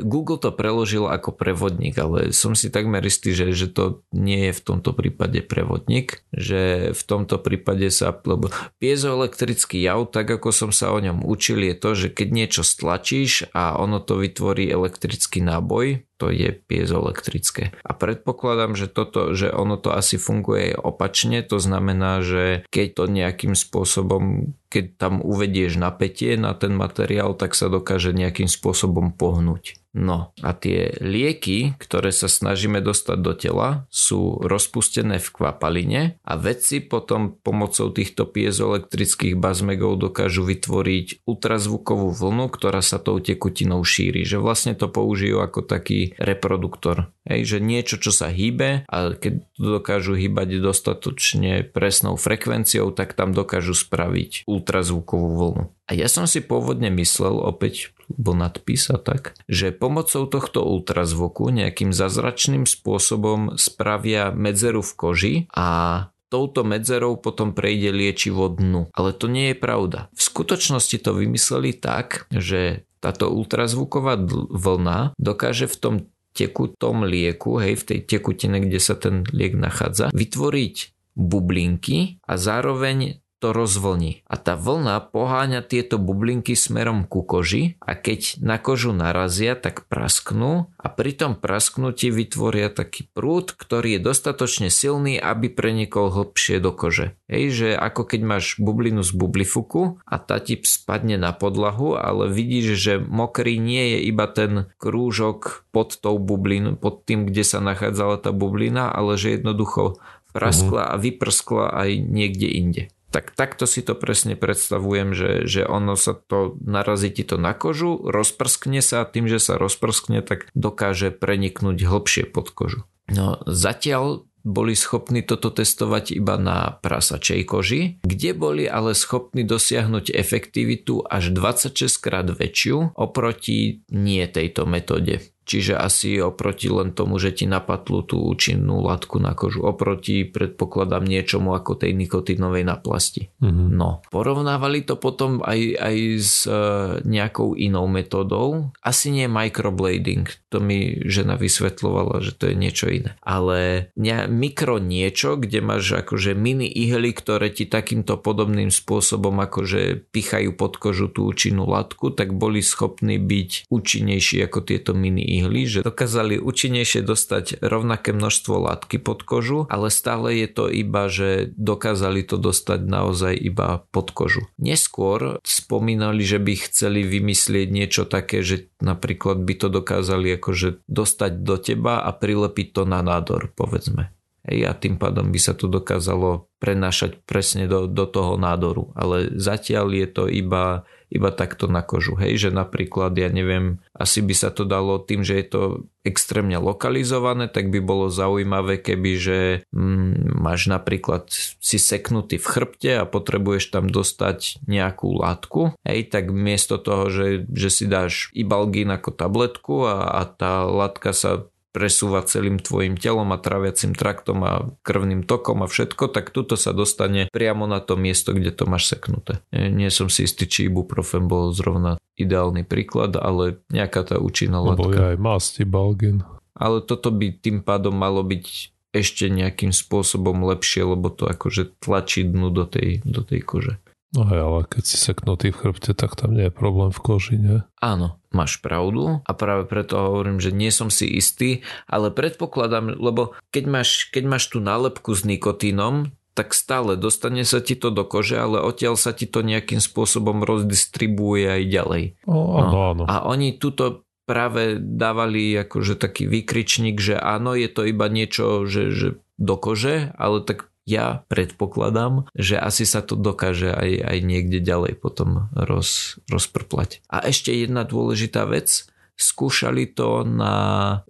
Google 0.00 0.38
to 0.38 0.54
preložil 0.54 1.10
ako 1.10 1.34
prevodník, 1.34 1.98
ale 1.98 2.30
som 2.30 2.54
si 2.54 2.70
takmer 2.70 3.02
istý, 3.02 3.34
že, 3.34 3.50
že 3.50 3.66
to 3.68 4.06
nie 4.14 4.48
je 4.48 4.52
v 4.54 4.62
tomto 4.62 4.94
prípade 4.94 5.42
prevodník, 5.42 6.22
že 6.30 6.94
v 6.94 7.02
tomto 7.02 7.42
prípade 7.42 7.90
sa, 7.90 8.14
lebo 8.14 8.54
piezoelektrický 8.78 9.82
jav, 9.82 10.06
tak 10.14 10.30
ako 10.30 10.54
som 10.54 10.70
sa 10.70 10.94
o 10.94 10.98
ňom 11.02 11.26
učil, 11.26 11.66
je 11.66 11.74
to, 11.74 11.90
že 11.98 12.08
keď 12.14 12.28
niečo 12.30 12.62
stlačíš 12.62 13.50
a 13.50 13.74
ono 13.76 13.98
to 13.98 14.16
vytvorí 14.22 14.70
elektrický 14.70 15.42
náboj, 15.42 16.06
to 16.16 16.30
je 16.30 16.54
piezoelektrické. 16.54 17.74
A 17.82 17.90
predpokladám, 17.92 18.78
že 18.78 18.86
toto, 18.86 19.34
že 19.34 19.50
ono 19.50 19.74
to 19.74 19.90
asi 19.90 20.14
funguje 20.16 20.74
opačne, 20.78 21.42
to 21.42 21.58
znamená, 21.58 22.22
že 22.22 22.62
keď 22.70 22.86
to 22.94 23.04
nejakým 23.10 23.54
spôsobom, 23.58 24.54
keď 24.70 24.84
tam 24.98 25.14
uvedieš 25.22 25.78
napätie 25.78 26.38
na 26.38 26.54
ten 26.54 26.74
materiál, 26.74 27.34
tak 27.34 27.58
sa 27.58 27.66
dokáže 27.66 28.14
nejakým 28.14 28.46
spôsobom 28.46 29.14
pohnúť. 29.14 29.84
No 29.94 30.34
a 30.42 30.50
tie 30.58 30.90
lieky, 30.98 31.78
ktoré 31.78 32.10
sa 32.10 32.26
snažíme 32.26 32.82
dostať 32.82 33.18
do 33.22 33.32
tela, 33.38 33.86
sú 33.94 34.42
rozpustené 34.42 35.22
v 35.22 35.28
kvapaline 35.30 36.02
a 36.26 36.34
vedci 36.34 36.82
potom 36.82 37.38
pomocou 37.38 37.94
týchto 37.94 38.26
piezoelektrických 38.26 39.38
bazmegov 39.38 40.02
dokážu 40.02 40.42
vytvoriť 40.50 41.22
ultrazvukovú 41.30 42.10
vlnu, 42.10 42.50
ktorá 42.50 42.82
sa 42.82 42.98
tou 42.98 43.22
tekutinou 43.22 43.86
šíri. 43.86 44.26
Že 44.26 44.42
vlastne 44.42 44.74
to 44.74 44.90
použijú 44.90 45.38
ako 45.38 45.62
taký 45.62 46.03
reproduktor. 46.20 47.08
Hej, 47.24 47.56
že 47.56 47.58
niečo, 47.64 47.96
čo 47.96 48.12
sa 48.12 48.28
hýbe 48.28 48.84
a 48.84 49.16
keď 49.16 49.32
to 49.56 49.80
dokážu 49.80 50.12
hýbať 50.12 50.60
dostatočne 50.60 51.64
presnou 51.64 52.20
frekvenciou, 52.20 52.92
tak 52.92 53.16
tam 53.16 53.32
dokážu 53.32 53.72
spraviť 53.72 54.44
ultrazvukovú 54.44 55.28
vlnu. 55.32 55.64
A 55.88 55.92
ja 55.96 56.08
som 56.08 56.28
si 56.28 56.44
pôvodne 56.44 56.88
myslel, 56.92 57.36
opäť 57.40 57.92
bol 58.08 58.36
nadpis 58.36 58.92
a 58.92 59.00
tak, 59.00 59.36
že 59.48 59.72
pomocou 59.72 60.28
tohto 60.28 60.64
ultrazvuku 60.64 61.48
nejakým 61.48 61.92
zazračným 61.92 62.68
spôsobom 62.68 63.56
spravia 63.56 64.32
medzeru 64.32 64.84
v 64.84 64.92
koži 64.96 65.34
a 65.52 66.08
touto 66.34 66.66
medzerou 66.66 67.14
potom 67.14 67.54
prejde 67.54 67.94
liečivo 67.94 68.50
dnu. 68.50 68.90
Ale 68.90 69.14
to 69.14 69.30
nie 69.30 69.54
je 69.54 69.56
pravda. 69.56 70.10
V 70.18 70.22
skutočnosti 70.24 70.98
to 70.98 71.14
vymysleli 71.14 71.78
tak, 71.78 72.26
že 72.34 72.90
táto 73.04 73.28
ultrazvuková 73.28 74.16
vlna 74.48 75.12
dokáže 75.20 75.68
v 75.68 75.76
tom 75.76 75.94
tekutom 76.34 77.04
lieku, 77.04 77.60
hej, 77.60 77.76
v 77.78 77.84
tej 77.84 78.00
tekutine, 78.08 78.58
kde 78.64 78.80
sa 78.80 78.96
ten 78.96 79.22
liek 79.30 79.54
nachádza, 79.54 80.10
vytvoriť 80.10 80.76
bublinky 81.14 82.18
a 82.26 82.34
zároveň 82.34 83.22
to 83.44 83.52
rozvlní. 83.52 84.24
A 84.24 84.40
tá 84.40 84.56
vlna 84.56 85.04
poháňa 85.12 85.60
tieto 85.60 86.00
bublinky 86.00 86.56
smerom 86.56 87.04
ku 87.04 87.20
koži 87.20 87.76
a 87.84 87.92
keď 87.92 88.40
na 88.40 88.56
kožu 88.56 88.96
narazia, 88.96 89.52
tak 89.52 89.84
prasknú 89.84 90.72
a 90.80 90.86
pri 90.88 91.12
tom 91.12 91.36
prasknutí 91.36 92.08
vytvoria 92.08 92.72
taký 92.72 93.04
prúd, 93.12 93.52
ktorý 93.52 94.00
je 94.00 94.00
dostatočne 94.00 94.72
silný, 94.72 95.20
aby 95.20 95.52
prenikol 95.52 96.08
hlbšie 96.08 96.56
do 96.56 96.72
kože. 96.72 97.20
Hej, 97.28 97.44
že 97.52 97.68
ako 97.76 98.08
keď 98.08 98.20
máš 98.24 98.56
bublinu 98.56 99.04
z 99.04 99.12
bublifuku 99.12 100.00
a 100.08 100.16
tá 100.16 100.40
ti 100.40 100.56
spadne 100.64 101.20
na 101.20 101.36
podlahu, 101.36 102.00
ale 102.00 102.32
vidíš, 102.32 102.80
že 102.80 102.94
mokrý 102.96 103.60
nie 103.60 103.92
je 103.92 103.98
iba 104.08 104.24
ten 104.24 104.72
krúžok 104.80 105.68
pod 105.68 106.00
tou 106.00 106.16
bublinou, 106.16 106.80
pod 106.80 107.04
tým, 107.04 107.28
kde 107.28 107.44
sa 107.44 107.60
nachádzala 107.60 108.24
tá 108.24 108.32
bublina, 108.32 108.88
ale 108.88 109.20
že 109.20 109.36
jednoducho 109.36 110.00
praskla 110.32 110.88
a 110.88 110.96
vyprskla 110.96 111.76
aj 111.76 111.90
niekde 112.08 112.48
inde 112.48 112.84
tak 113.14 113.30
takto 113.30 113.70
si 113.70 113.86
to 113.86 113.94
presne 113.94 114.34
predstavujem, 114.34 115.14
že, 115.14 115.46
že 115.46 115.62
ono 115.62 115.94
sa 115.94 116.18
to 116.18 116.58
narazí 116.58 117.14
ti 117.14 117.22
to 117.22 117.38
na 117.38 117.54
kožu, 117.54 118.02
rozprskne 118.02 118.82
sa 118.82 119.06
a 119.06 119.08
tým, 119.08 119.30
že 119.30 119.38
sa 119.38 119.54
rozprskne, 119.54 120.18
tak 120.26 120.50
dokáže 120.58 121.14
preniknúť 121.14 121.78
hlbšie 121.78 122.26
pod 122.26 122.50
kožu. 122.50 122.82
No 123.06 123.38
zatiaľ 123.46 124.26
boli 124.44 124.76
schopní 124.76 125.24
toto 125.24 125.48
testovať 125.48 126.20
iba 126.20 126.36
na 126.36 126.76
prasačej 126.84 127.48
koži, 127.48 128.02
kde 128.04 128.36
boli 128.36 128.68
ale 128.68 128.92
schopní 128.92 129.46
dosiahnuť 129.46 130.12
efektivitu 130.12 131.00
až 131.00 131.32
26 131.32 132.02
krát 132.02 132.28
väčšiu 132.28 132.92
oproti 132.98 133.86
nie 133.88 134.26
tejto 134.28 134.68
metóde. 134.68 135.33
Čiže 135.44 135.76
asi 135.76 136.16
oproti 136.24 136.72
len 136.72 136.96
tomu, 136.96 137.20
že 137.20 137.36
ti 137.36 137.44
napadlo 137.44 138.00
tú 138.00 138.16
účinnú 138.24 138.80
látku 138.80 139.20
na 139.20 139.36
kožu. 139.36 139.60
Oproti 139.68 140.24
predpokladám 140.24 141.04
niečomu 141.04 141.52
ako 141.52 141.76
tej 141.76 141.92
nikotínovej 141.92 142.64
naplasti. 142.64 143.28
Mm-hmm. 143.44 143.68
No, 143.76 144.00
porovnávali 144.08 144.88
to 144.88 144.96
potom 144.96 145.44
aj, 145.44 145.60
aj 145.76 145.96
s 146.16 146.48
e, 146.48 146.56
nejakou 147.04 147.52
inou 147.60 147.84
metódou. 147.84 148.72
Asi 148.80 149.12
nie 149.12 149.28
microblading. 149.28 150.32
To 150.48 150.64
mi 150.64 151.04
žena 151.04 151.36
vysvetlovala, 151.36 152.24
že 152.24 152.32
to 152.32 152.48
je 152.48 152.54
niečo 152.56 152.88
iné. 152.88 153.20
Ale 153.20 153.92
ne, 154.00 154.24
mikro 154.24 154.80
niečo, 154.80 155.36
kde 155.36 155.60
máš 155.60 156.00
akože 156.00 156.32
mini 156.32 156.66
ihly, 156.72 157.12
ktoré 157.12 157.52
ti 157.52 157.68
takýmto 157.68 158.16
podobným 158.16 158.72
spôsobom 158.72 159.36
akože 159.44 160.08
pichajú 160.08 160.56
pod 160.56 160.80
kožu 160.80 161.12
tú 161.12 161.28
účinnú 161.28 161.68
látku, 161.68 162.16
tak 162.16 162.32
boli 162.32 162.64
schopní 162.64 163.20
byť 163.20 163.68
účinnejší 163.68 164.40
ako 164.48 164.64
tieto 164.64 164.96
mini 164.96 165.33
ihly, 165.40 165.66
že 165.66 165.80
dokázali 165.82 166.38
účinnejšie 166.38 167.02
dostať 167.02 167.58
rovnaké 167.64 168.14
množstvo 168.14 168.54
látky 168.70 169.02
pod 169.02 169.26
kožu, 169.26 169.66
ale 169.66 169.90
stále 169.90 170.38
je 170.38 170.48
to 170.50 170.64
iba, 170.70 171.10
že 171.10 171.50
dokázali 171.58 172.22
to 172.22 172.38
dostať 172.38 172.80
naozaj 172.86 173.34
iba 173.34 173.82
pod 173.90 174.14
kožu. 174.14 174.46
Neskôr 174.60 175.42
spomínali, 175.42 176.22
že 176.22 176.38
by 176.38 176.54
chceli 176.70 177.02
vymyslieť 177.02 177.68
niečo 177.68 178.02
také, 178.06 178.46
že 178.46 178.70
napríklad 178.78 179.42
by 179.42 179.54
to 179.58 179.68
dokázali 179.72 180.38
akože 180.38 180.84
dostať 180.86 181.32
do 181.42 181.56
teba 181.58 182.04
a 182.04 182.10
prilepiť 182.14 182.66
to 182.70 182.82
na 182.86 183.02
nádor, 183.02 183.50
povedzme. 183.52 184.14
Hej, 184.44 184.60
a 184.68 184.72
tým 184.76 185.00
pádom 185.00 185.32
by 185.32 185.40
sa 185.40 185.56
to 185.56 185.72
dokázalo 185.72 186.52
prenášať 186.60 187.16
presne 187.24 187.64
do, 187.64 187.88
do 187.88 188.04
toho 188.04 188.36
nádoru. 188.36 188.92
Ale 188.92 189.32
zatiaľ 189.32 189.88
je 189.96 190.08
to 190.08 190.24
iba, 190.28 190.84
iba 191.08 191.30
takto 191.32 191.64
na 191.64 191.80
kožu. 191.80 192.12
Hej, 192.20 192.48
že 192.48 192.50
napríklad, 192.52 193.16
ja 193.16 193.32
neviem, 193.32 193.80
asi 193.94 194.26
by 194.26 194.34
sa 194.34 194.50
to 194.50 194.66
dalo 194.66 194.98
tým, 194.98 195.22
že 195.22 195.38
je 195.38 195.46
to 195.46 195.62
extrémne 196.02 196.58
lokalizované, 196.58 197.46
tak 197.46 197.70
by 197.70 197.78
bolo 197.78 198.10
zaujímavé, 198.10 198.82
keby 198.82 199.10
že 199.16 199.38
mm, 199.70 200.34
máš 200.34 200.66
napríklad 200.66 201.30
si 201.62 201.78
seknutý 201.78 202.36
v 202.36 202.46
chrbte 202.46 202.92
a 203.00 203.08
potrebuješ 203.08 203.70
tam 203.70 203.86
dostať 203.86 204.66
nejakú 204.66 205.14
látku, 205.14 205.78
hej, 205.86 206.10
tak 206.10 206.34
miesto 206.34 206.76
toho, 206.76 207.08
že, 207.08 207.46
že 207.48 207.70
si 207.70 207.84
dáš 207.86 208.34
ibalgín 208.34 208.90
ako 208.90 209.14
tabletku 209.14 209.86
a, 209.86 210.20
a 210.20 210.22
tá 210.26 210.66
látka 210.66 211.14
sa 211.14 211.46
presúva 211.74 212.22
celým 212.22 212.62
tvojim 212.62 212.94
telom 212.94 213.34
a 213.34 213.42
traviacim 213.42 213.98
traktom 213.98 214.46
a 214.46 214.52
krvným 214.86 215.26
tokom 215.26 215.66
a 215.66 215.68
všetko, 215.68 216.06
tak 216.14 216.30
tuto 216.30 216.54
sa 216.54 216.70
dostane 216.70 217.26
priamo 217.34 217.66
na 217.66 217.82
to 217.82 217.98
miesto, 217.98 218.30
kde 218.30 218.54
to 218.54 218.70
máš 218.70 218.94
seknuté. 218.94 219.42
Nie 219.50 219.90
som 219.90 220.06
si 220.06 220.22
istý, 220.30 220.46
či 220.46 220.70
ibuprofen 220.70 221.26
bol 221.26 221.50
zrovna 221.50 221.98
ideálny 222.14 222.62
príklad, 222.62 223.18
ale 223.18 223.58
nejaká 223.74 224.06
tá 224.06 224.22
účinná 224.22 224.62
látka. 224.62 224.86
Lebo 224.86 224.94
je 224.94 225.10
aj 225.12 225.18
masti 225.18 225.62
balgin. 225.66 226.22
Ale 226.54 226.78
toto 226.86 227.10
by 227.10 227.34
tým 227.42 227.66
pádom 227.66 227.98
malo 227.98 228.22
byť 228.22 228.70
ešte 228.94 229.26
nejakým 229.26 229.74
spôsobom 229.74 230.46
lepšie, 230.46 230.86
lebo 230.86 231.10
to 231.10 231.26
akože 231.26 231.82
tlačí 231.82 232.22
dnu 232.22 232.54
do 232.54 232.62
tej, 232.62 233.02
do 233.02 233.26
tej 233.26 233.42
kože. 233.42 233.74
No 234.14 234.22
hej, 234.30 234.40
ale 234.40 234.60
keď 234.70 234.82
si 234.86 234.96
seknutý 234.96 235.50
v 235.50 235.58
chrbte, 235.58 235.90
tak 235.90 236.14
tam 236.14 236.38
nie 236.38 236.46
je 236.46 236.54
problém 236.54 236.94
v 236.94 237.02
koži, 237.02 237.34
nie? 237.34 237.66
Áno, 237.82 238.22
máš 238.30 238.62
pravdu 238.62 239.20
a 239.26 239.30
práve 239.34 239.66
preto 239.66 239.98
hovorím, 239.98 240.38
že 240.38 240.54
nie 240.54 240.70
som 240.70 240.86
si 240.86 241.10
istý, 241.10 241.66
ale 241.90 242.14
predpokladám, 242.14 242.94
lebo 242.94 243.34
keď 243.50 243.64
máš, 243.66 243.90
keď 244.14 244.24
máš 244.30 244.54
tú 244.54 244.62
nálepku 244.62 245.10
s 245.10 245.26
nikotínom, 245.26 246.14
tak 246.34 246.50
stále 246.50 246.98
dostane 246.98 247.46
sa 247.46 247.62
ti 247.62 247.78
to 247.78 247.94
do 247.94 248.02
kože, 248.02 248.38
ale 248.38 248.58
odtiaľ 248.58 248.98
sa 248.98 249.14
ti 249.14 249.26
to 249.26 249.42
nejakým 249.42 249.78
spôsobom 249.78 250.42
rozdistribuje 250.42 251.46
aj 251.46 251.62
ďalej. 251.70 252.04
O, 252.26 252.58
áno, 252.58 252.70
no. 252.70 252.78
áno. 252.90 253.04
A 253.06 253.22
oni 253.26 253.54
tuto 253.54 254.06
práve 254.26 254.82
dávali 254.82 255.54
akože 255.54 255.94
taký 255.94 256.26
výkričník, 256.26 256.98
že 256.98 257.14
áno, 257.14 257.54
je 257.54 257.70
to 257.70 257.86
iba 257.86 258.10
niečo, 258.10 258.66
že, 258.66 258.90
že 258.90 259.08
do 259.38 259.54
kože, 259.54 260.10
ale 260.18 260.42
tak 260.42 260.73
ja 260.84 261.24
predpokladám, 261.32 262.28
že 262.36 262.60
asi 262.60 262.84
sa 262.84 263.00
to 263.00 263.16
dokáže 263.16 263.72
aj, 263.72 263.90
aj 264.04 264.18
niekde 264.20 264.60
ďalej 264.60 265.00
potom 265.00 265.48
roz, 265.56 266.20
rozprplať. 266.28 267.00
A 267.08 267.24
ešte 267.24 267.56
jedna 267.56 267.88
dôležitá 267.88 268.44
vec, 268.44 268.84
skúšali 269.14 269.94
to 269.94 270.26
na 270.26 270.56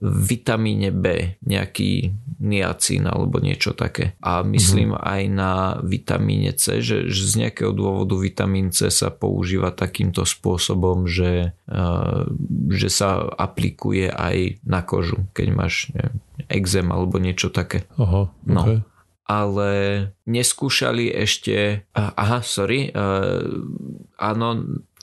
vitamíne 0.01 0.93
B, 0.93 1.37
nejaký 1.41 2.13
niacín 2.37 3.09
alebo 3.09 3.41
niečo 3.41 3.73
také. 3.73 4.13
A 4.21 4.45
myslím 4.45 4.93
mm-hmm. 4.93 5.09
aj 5.09 5.23
na 5.33 5.53
vitamíne 5.81 6.53
C, 6.53 6.85
že, 6.85 7.09
že 7.09 7.23
z 7.25 7.35
nejakého 7.49 7.73
dôvodu 7.73 8.21
vitamín 8.21 8.69
C 8.77 8.93
sa 8.93 9.09
používa 9.09 9.73
takýmto 9.73 10.29
spôsobom, 10.29 11.09
že, 11.09 11.57
uh, 11.73 12.29
že 12.69 12.93
sa 12.93 13.25
aplikuje 13.25 14.13
aj 14.13 14.61
na 14.69 14.85
kožu, 14.85 15.25
keď 15.33 15.47
máš 15.57 15.89
neviem, 15.97 16.21
exém 16.53 16.87
alebo 16.93 17.17
niečo 17.17 17.49
také. 17.49 17.89
Aha, 17.97 18.29
okay. 18.29 18.53
no 18.53 18.85
ale 19.25 19.73
neskúšali 20.29 21.09
ešte, 21.09 21.89
aha, 21.97 22.45
sorry, 22.45 22.93
áno, 24.21 24.49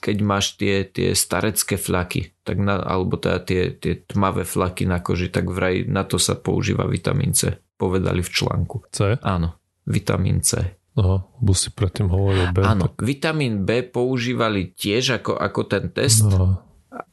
keď 0.01 0.17
máš 0.25 0.57
tie, 0.57 0.85
tie 0.85 1.13
starecké 1.13 1.77
flaky, 1.77 2.33
tak 2.41 2.57
na, 2.57 2.81
alebo 2.81 3.21
teda 3.21 3.37
tie, 3.45 3.73
tie 3.77 4.01
tmavé 4.01 4.45
flaky 4.45 4.89
na 4.89 4.97
koži, 5.01 5.29
tak 5.29 5.49
vraj 5.49 5.85
na 5.85 6.01
to 6.05 6.17
sa 6.17 6.33
používa 6.33 6.89
vitamín 6.89 7.37
C, 7.37 7.61
povedali 7.77 8.25
v 8.25 8.29
článku. 8.29 8.89
C? 8.89 9.21
Áno, 9.21 9.61
vitamín 9.85 10.41
C. 10.41 10.77
Aha, 10.97 11.23
bo 11.23 11.53
si 11.53 11.69
predtým 11.71 12.09
hovoril 12.09 12.49
B. 12.51 12.65
Áno, 12.65 12.91
tak... 12.91 13.05
vitamín 13.05 13.63
B 13.63 13.85
používali 13.85 14.73
tiež 14.73 15.21
ako, 15.21 15.37
ako 15.37 15.61
ten 15.69 15.85
test, 15.93 16.25
no, 16.25 16.61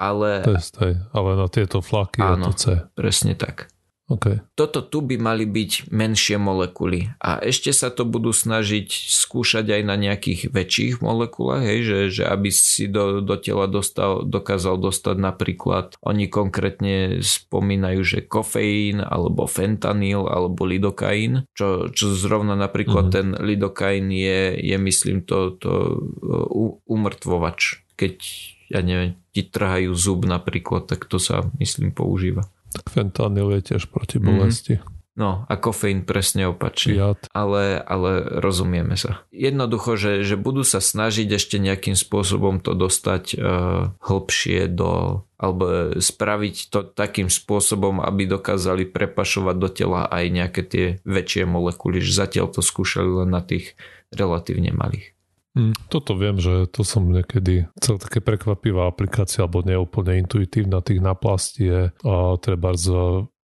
ale... 0.00 0.42
Test, 0.44 0.80
aj, 0.80 1.12
ale 1.12 1.30
na 1.36 1.46
tieto 1.52 1.84
flaky 1.84 2.24
áno, 2.24 2.32
je 2.32 2.42
to 2.48 2.52
C. 2.56 2.64
presne 2.96 3.36
tak. 3.36 3.68
Okay. 4.08 4.40
Toto 4.56 4.80
tu 4.80 5.04
by 5.04 5.20
mali 5.20 5.44
byť 5.44 5.92
menšie 5.92 6.40
molekuly 6.40 7.12
a 7.20 7.44
ešte 7.44 7.76
sa 7.76 7.92
to 7.92 8.08
budú 8.08 8.32
snažiť 8.32 8.88
skúšať 8.88 9.68
aj 9.68 9.82
na 9.84 10.00
nejakých 10.00 10.48
väčších 10.48 11.04
molekulách, 11.04 11.60
hej, 11.60 11.80
že, 11.84 11.98
že 12.08 12.22
aby 12.24 12.48
si 12.48 12.88
do, 12.88 13.20
do 13.20 13.36
tela 13.36 13.68
dostal, 13.68 14.24
dokázal 14.24 14.80
dostať 14.80 15.16
napríklad, 15.20 16.00
oni 16.00 16.24
konkrétne 16.32 17.20
spomínajú, 17.20 18.00
že 18.00 18.18
kofeín 18.24 19.04
alebo 19.04 19.44
fentanyl 19.44 20.24
alebo 20.24 20.64
lidokain, 20.64 21.44
čo, 21.52 21.92
čo 21.92 22.16
zrovna 22.16 22.56
napríklad 22.56 23.12
mm-hmm. 23.12 23.36
ten 23.36 23.36
lidokain 23.44 24.08
je, 24.08 24.56
je 24.56 24.76
myslím 24.80 25.20
to, 25.28 25.60
to 25.60 26.00
umrtvovač. 26.88 27.84
Keď 28.00 28.16
ja 28.68 28.84
neviem, 28.84 29.16
ti 29.32 29.48
trhajú 29.48 29.96
zub 29.96 30.28
napríklad, 30.28 30.84
tak 30.84 31.08
to 31.08 31.16
sa 31.16 31.48
myslím 31.56 31.92
používa. 31.92 32.48
Tak 32.72 32.92
fentanyl 32.92 33.48
je 33.58 33.74
tiež 33.74 33.88
proti 33.88 34.20
bolesti. 34.20 34.78
Mm. 34.78 34.98
No 35.18 35.42
a 35.50 35.58
kofeín 35.58 36.06
presne 36.06 36.46
opačne. 36.46 37.18
Ale, 37.34 37.82
ale 37.82 38.10
rozumieme 38.38 38.94
sa. 38.94 39.26
Jednoducho, 39.34 39.98
že, 39.98 40.22
že 40.22 40.38
budú 40.38 40.62
sa 40.62 40.78
snažiť 40.78 41.26
ešte 41.34 41.58
nejakým 41.58 41.98
spôsobom 41.98 42.62
to 42.62 42.78
dostať 42.78 43.34
uh, 43.34 43.90
hlbšie 43.98 44.70
do 44.70 45.22
alebo 45.38 45.94
spraviť 45.98 46.56
to 46.70 46.82
takým 46.82 47.30
spôsobom, 47.30 48.02
aby 48.02 48.30
dokázali 48.30 48.90
prepašovať 48.90 49.56
do 49.58 49.68
tela 49.70 50.06
aj 50.06 50.24
nejaké 50.30 50.62
tie 50.66 50.86
väčšie 51.02 51.50
molekuly. 51.50 51.98
Že 51.98 52.12
zatiaľ 52.26 52.46
to 52.54 52.62
skúšali 52.62 53.26
len 53.26 53.34
na 53.34 53.42
tých 53.42 53.74
relatívne 54.14 54.70
malých. 54.70 55.17
Mm, 55.58 55.74
toto 55.90 56.14
viem, 56.14 56.38
že 56.38 56.70
to 56.70 56.86
som 56.86 57.10
niekedy 57.10 57.66
celé 57.82 57.98
také 57.98 58.22
prekvapivá 58.22 58.86
aplikácia 58.86 59.42
alebo 59.42 59.66
neúplne 59.66 60.22
intuitívna 60.22 60.78
tých 60.78 61.02
naplastí 61.02 61.66
je 61.66 61.82
a 61.90 62.38
treba 62.38 62.78
z, 62.78 62.94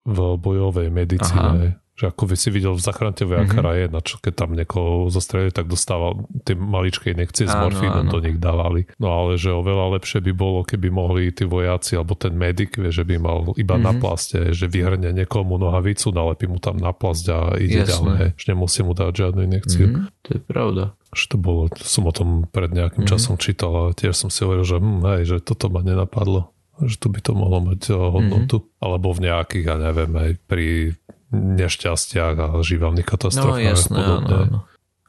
v 0.06 0.18
bojovej 0.38 0.94
medicíne. 0.94 1.74
Aha 1.74 1.82
že 1.94 2.10
ako 2.10 2.26
by 2.26 2.34
si 2.34 2.50
videl 2.50 2.74
v 2.74 2.82
zachránte 2.82 3.22
vojakara 3.22 3.70
mm-hmm. 3.70 3.82
jedna, 3.86 3.98
čo 4.02 4.18
keď 4.18 4.34
tam 4.34 4.50
niekoho 4.58 5.06
zostrelili, 5.14 5.54
tak 5.54 5.70
dostával 5.70 6.26
tie 6.42 6.58
maličké 6.58 7.14
inekcie 7.14 7.46
s 7.46 7.54
morfínom 7.54 8.10
do 8.10 8.18
nich 8.18 8.42
dávali. 8.42 8.90
No 8.98 9.14
ale 9.14 9.38
že 9.38 9.54
oveľa 9.54 10.02
lepšie 10.02 10.18
by 10.18 10.32
bolo, 10.34 10.66
keby 10.66 10.90
mohli 10.90 11.30
tí 11.30 11.46
vojaci 11.46 11.94
alebo 11.94 12.18
ten 12.18 12.34
medic, 12.34 12.74
vie, 12.74 12.90
že 12.90 13.06
by 13.06 13.14
mal 13.22 13.54
iba 13.54 13.78
mm-hmm. 13.78 13.86
na 13.86 13.92
plaste, 13.94 14.38
že 14.50 14.66
vyhrne 14.66 15.14
niekomu 15.14 15.54
nohavicu, 15.54 16.10
nalepí 16.10 16.50
mu 16.50 16.58
tam 16.58 16.82
na 16.82 16.90
plast 16.90 17.30
a 17.30 17.54
ide 17.62 17.86
Jasné. 17.86 17.94
ďalej, 17.94 18.26
že 18.34 18.44
nemusí 18.50 18.80
mu 18.82 18.92
dať 18.98 19.14
žiadnu 19.14 19.40
inekciu. 19.46 19.86
Mm-hmm. 19.86 20.04
To 20.26 20.28
je 20.34 20.40
pravda 20.42 20.84
že 21.14 21.30
to 21.30 21.36
bolo, 21.40 21.70
som 21.80 22.04
o 22.04 22.12
tom 22.12 22.44
pred 22.50 22.70
nejakým 22.70 23.06
mm-hmm. 23.06 23.10
časom 23.10 23.40
čítal 23.40 23.72
a 23.72 23.96
tiež 23.96 24.14
som 24.14 24.28
si 24.28 24.44
hovoril, 24.44 24.66
že 24.66 24.76
hm, 24.78 25.02
hej, 25.14 25.22
že 25.24 25.36
toto 25.40 25.70
ma 25.70 25.80
nenapadlo 25.80 26.54
že 26.82 26.98
tu 26.98 27.06
by 27.06 27.22
to 27.22 27.38
mohlo 27.38 27.62
mať 27.62 27.86
eh, 27.86 27.94
hodnotu. 27.94 28.56
Mm-hmm. 28.58 28.82
Alebo 28.82 29.14
v 29.14 29.20
nejakých, 29.30 29.64
ja 29.70 29.76
neviem, 29.78 30.10
aj 30.10 30.30
pri 30.50 30.68
nešťastiach 31.34 32.36
a 32.38 32.46
živavných 32.62 33.06
katastrofách. 33.06 33.62
No 33.62 33.70
jasné, 33.74 33.98
áno, 33.98 34.26
áno. 34.26 34.58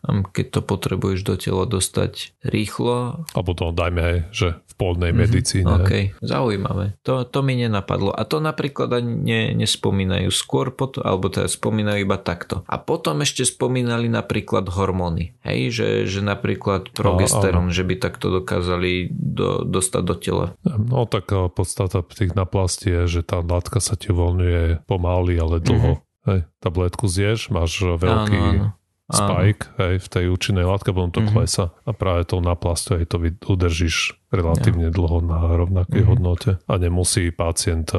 Keď 0.05 0.45
to 0.53 0.61
potrebuješ 0.61 1.19
do 1.25 1.35
tela 1.35 1.63
dostať 1.65 2.37
rýchlo. 2.45 3.25
Alebo 3.33 3.51
to 3.57 3.73
dajme 3.73 4.01
aj, 4.01 4.17
že 4.31 4.47
v 4.61 4.73
polnej 4.77 5.11
mm-hmm. 5.11 5.23
medicíne. 5.25 5.73
OK, 5.81 5.91
zaujímavé. 6.21 6.99
To, 7.07 7.23
to 7.25 7.39
mi 7.41 7.55
nenapadlo. 7.57 8.11
A 8.11 8.27
to 8.27 8.43
napríklad 8.43 8.91
ani 8.91 9.11
ne, 9.11 9.41
nespomínajú 9.55 10.29
skôr, 10.29 10.75
pot, 10.75 10.99
alebo 10.99 11.31
teda 11.31 11.47
spomínajú 11.47 12.05
iba 12.05 12.19
takto. 12.19 12.67
A 12.67 12.75
potom 12.77 13.23
ešte 13.23 13.47
spomínali 13.47 14.11
napríklad 14.11 14.67
hormóny. 14.71 15.35
Hej, 15.47 15.59
že, 15.75 15.89
že 16.05 16.19
napríklad 16.21 16.91
progesterón, 16.91 17.71
že 17.71 17.87
by 17.87 17.95
takto 17.97 18.29
dokázali 18.29 19.09
do, 19.11 19.63
dostať 19.63 20.03
do 20.03 20.15
tela. 20.17 20.45
No 20.63 21.07
tak 21.07 21.31
podstata 21.31 22.03
tých 22.05 22.35
naplastí 22.35 22.91
je, 22.91 23.19
že 23.19 23.21
tá 23.23 23.39
látka 23.39 23.79
sa 23.79 23.95
ti 23.95 24.11
uvoľňuje 24.11 24.87
pomaly, 24.87 25.33
ale 25.39 25.57
dlho. 25.63 25.99
Mm-hmm 25.99 26.03
Hej, 26.25 26.49
tabletku 26.57 27.05
zješ, 27.05 27.53
máš 27.53 27.77
veľký 27.85 28.33
áno, 28.33 28.49
áno. 28.49 28.65
Spike 29.11 29.69
áno. 29.69 29.77
Hej, 29.81 29.95
v 30.01 30.07
tej 30.09 30.25
účinnej 30.33 30.65
látke, 30.65 30.89
potom 30.89 31.13
to 31.13 31.21
mm-hmm. 31.21 31.35
klesa 31.35 31.75
a 31.85 31.91
práve 31.93 32.25
tou 32.25 32.41
naplastu 32.41 32.97
hej, 32.97 33.05
to 33.05 33.21
udržíš 33.21 34.17
relatívne 34.33 34.89
ja. 34.89 34.93
dlho 34.93 35.21
na 35.21 35.53
rovnakej 35.53 36.01
mm-hmm. 36.01 36.09
hodnote 36.09 36.51
a 36.65 36.73
nemusí 36.81 37.29
pacient 37.29 37.93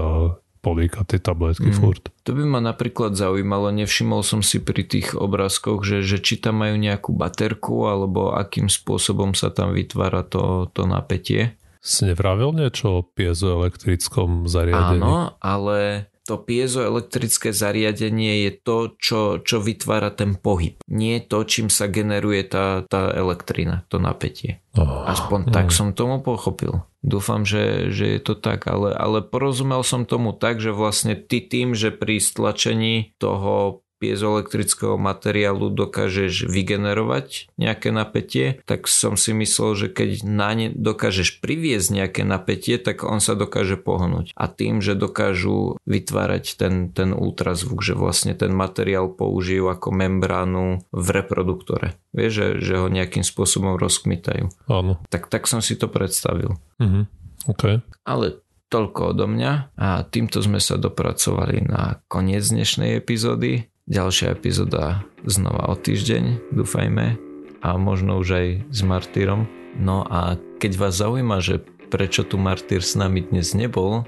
políkať 0.67 1.15
tie 1.15 1.21
tabletky 1.23 1.71
mm. 1.71 1.79
furt. 1.79 2.11
To 2.27 2.35
by 2.35 2.43
ma 2.43 2.59
napríklad 2.59 3.15
zaujímalo, 3.15 3.71
nevšimol 3.71 4.27
som 4.27 4.43
si 4.43 4.59
pri 4.59 4.83
tých 4.83 5.15
obrázkoch, 5.15 5.87
že, 5.87 6.03
že 6.03 6.19
či 6.19 6.43
tam 6.43 6.59
majú 6.67 6.75
nejakú 6.75 7.15
baterku 7.15 7.87
alebo 7.87 8.35
akým 8.35 8.67
spôsobom 8.67 9.39
sa 9.39 9.55
tam 9.55 9.71
vytvára 9.71 10.27
to, 10.27 10.67
to 10.75 10.83
napätie. 10.91 11.55
Si 11.79 12.03
nevravil 12.03 12.51
niečo 12.51 12.99
o 12.99 13.07
piezoelektrickom 13.07 14.51
zariadení? 14.51 15.07
Áno, 15.07 15.39
ale 15.39 16.11
to 16.27 16.43
piezoelektrické 16.43 17.55
zariadenie 17.55 18.51
je 18.51 18.53
to, 18.59 18.77
čo, 18.99 19.21
čo 19.41 19.63
vytvára 19.63 20.11
ten 20.11 20.35
pohyb. 20.35 20.83
Nie 20.91 21.23
to, 21.23 21.47
čím 21.47 21.71
sa 21.71 21.87
generuje 21.87 22.43
tá, 22.45 22.83
tá 22.91 23.15
elektrina, 23.15 23.87
to 23.87 24.03
napätie. 24.03 24.61
Oh, 24.75 25.07
Aspoň 25.07 25.49
oh. 25.49 25.53
tak 25.55 25.71
som 25.71 25.95
tomu 25.95 26.21
pochopil. 26.21 26.83
Dúfam, 27.07 27.47
že, 27.47 27.95
že 27.95 28.19
je 28.19 28.21
to 28.21 28.35
tak, 28.35 28.67
ale, 28.67 28.91
ale 28.91 29.23
porozumel 29.23 29.87
som 29.87 30.03
tomu 30.03 30.35
tak, 30.35 30.59
že 30.59 30.75
vlastne 30.75 31.15
ty 31.15 31.39
tým, 31.39 31.79
že 31.79 31.95
pri 31.95 32.19
stlačení 32.19 33.15
toho 33.23 33.86
piezoelektrického 33.97 35.01
materiálu 35.01 35.73
dokážeš 35.73 36.47
vygenerovať 36.47 37.51
nejaké 37.57 37.91
napätie, 37.91 38.61
tak 38.69 38.87
som 38.87 39.17
si 39.17 39.33
myslel, 39.33 39.71
že 39.75 39.87
keď 39.93 40.11
na 40.25 40.53
ne 40.53 40.69
dokážeš 40.73 41.41
priviesť 41.41 41.89
nejaké 41.93 42.23
napätie, 42.23 42.77
tak 42.77 43.03
on 43.03 43.19
sa 43.19 43.33
dokáže 43.35 43.81
pohnúť. 43.81 44.37
A 44.37 44.47
tým, 44.49 44.85
že 44.85 44.97
dokážu 44.97 45.81
vytvárať 45.89 46.61
ten, 46.61 46.75
ten 46.93 47.17
ultrazvuk, 47.17 47.81
že 47.81 47.97
vlastne 47.97 48.37
ten 48.37 48.53
materiál 48.53 49.09
použijú 49.13 49.69
ako 49.73 49.93
membránu 49.93 50.85
v 50.93 51.09
reproduktore. 51.13 51.97
Vieš, 52.17 52.33
že, 52.33 52.49
že 52.61 52.75
ho 52.81 52.89
nejakým 52.89 53.25
spôsobom 53.25 53.77
rozkmitajú. 53.77 54.49
Áno. 54.69 55.01
Tak, 55.13 55.29
tak 55.29 55.49
som 55.49 55.61
si 55.65 55.77
to 55.77 55.89
predstavil. 55.89 56.57
Mhm. 56.81 57.09
OK. 57.47 57.79
Ale 58.03 58.43
toľko 58.67 59.15
odo 59.15 59.27
mňa 59.31 59.79
a 59.79 60.03
týmto 60.03 60.43
sme 60.43 60.59
sa 60.59 60.75
dopracovali 60.75 61.63
na 61.63 62.03
koniec 62.11 62.43
dnešnej 62.51 62.99
epizódy. 62.99 63.71
Ďalšia 63.87 64.35
epizóda 64.35 65.07
znova 65.23 65.71
o 65.71 65.79
týždeň, 65.79 66.51
dúfajme, 66.51 67.23
a 67.63 67.69
možno 67.79 68.19
už 68.19 68.29
aj 68.35 68.47
s 68.67 68.81
Martýrom. 68.83 69.47
No 69.79 70.03
a 70.03 70.35
keď 70.59 70.73
vás 70.75 70.99
zaujíma, 70.99 71.39
že 71.39 71.63
prečo 71.87 72.27
tu 72.27 72.35
Martýr 72.35 72.83
s 72.83 72.99
nami 72.99 73.23
dnes 73.23 73.55
nebol, 73.55 74.03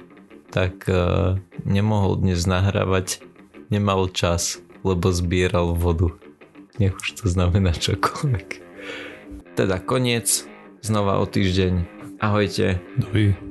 tak 0.51 0.83
uh, 0.91 1.38
nemohol 1.62 2.19
dnes 2.19 2.43
nahrávať, 2.43 3.23
nemal 3.71 4.11
čas, 4.11 4.59
lebo 4.83 5.14
zbieral 5.14 5.79
vodu. 5.79 6.11
Nech 6.83 6.99
už 6.99 7.23
to 7.23 7.31
znamená 7.31 7.71
čokoľvek. 7.71 8.49
Teda 9.55 9.79
koniec, 9.79 10.43
znova 10.83 11.23
o 11.23 11.27
týždeň. 11.31 11.87
Ahojte. 12.19 12.83
Dovi. 12.99 13.48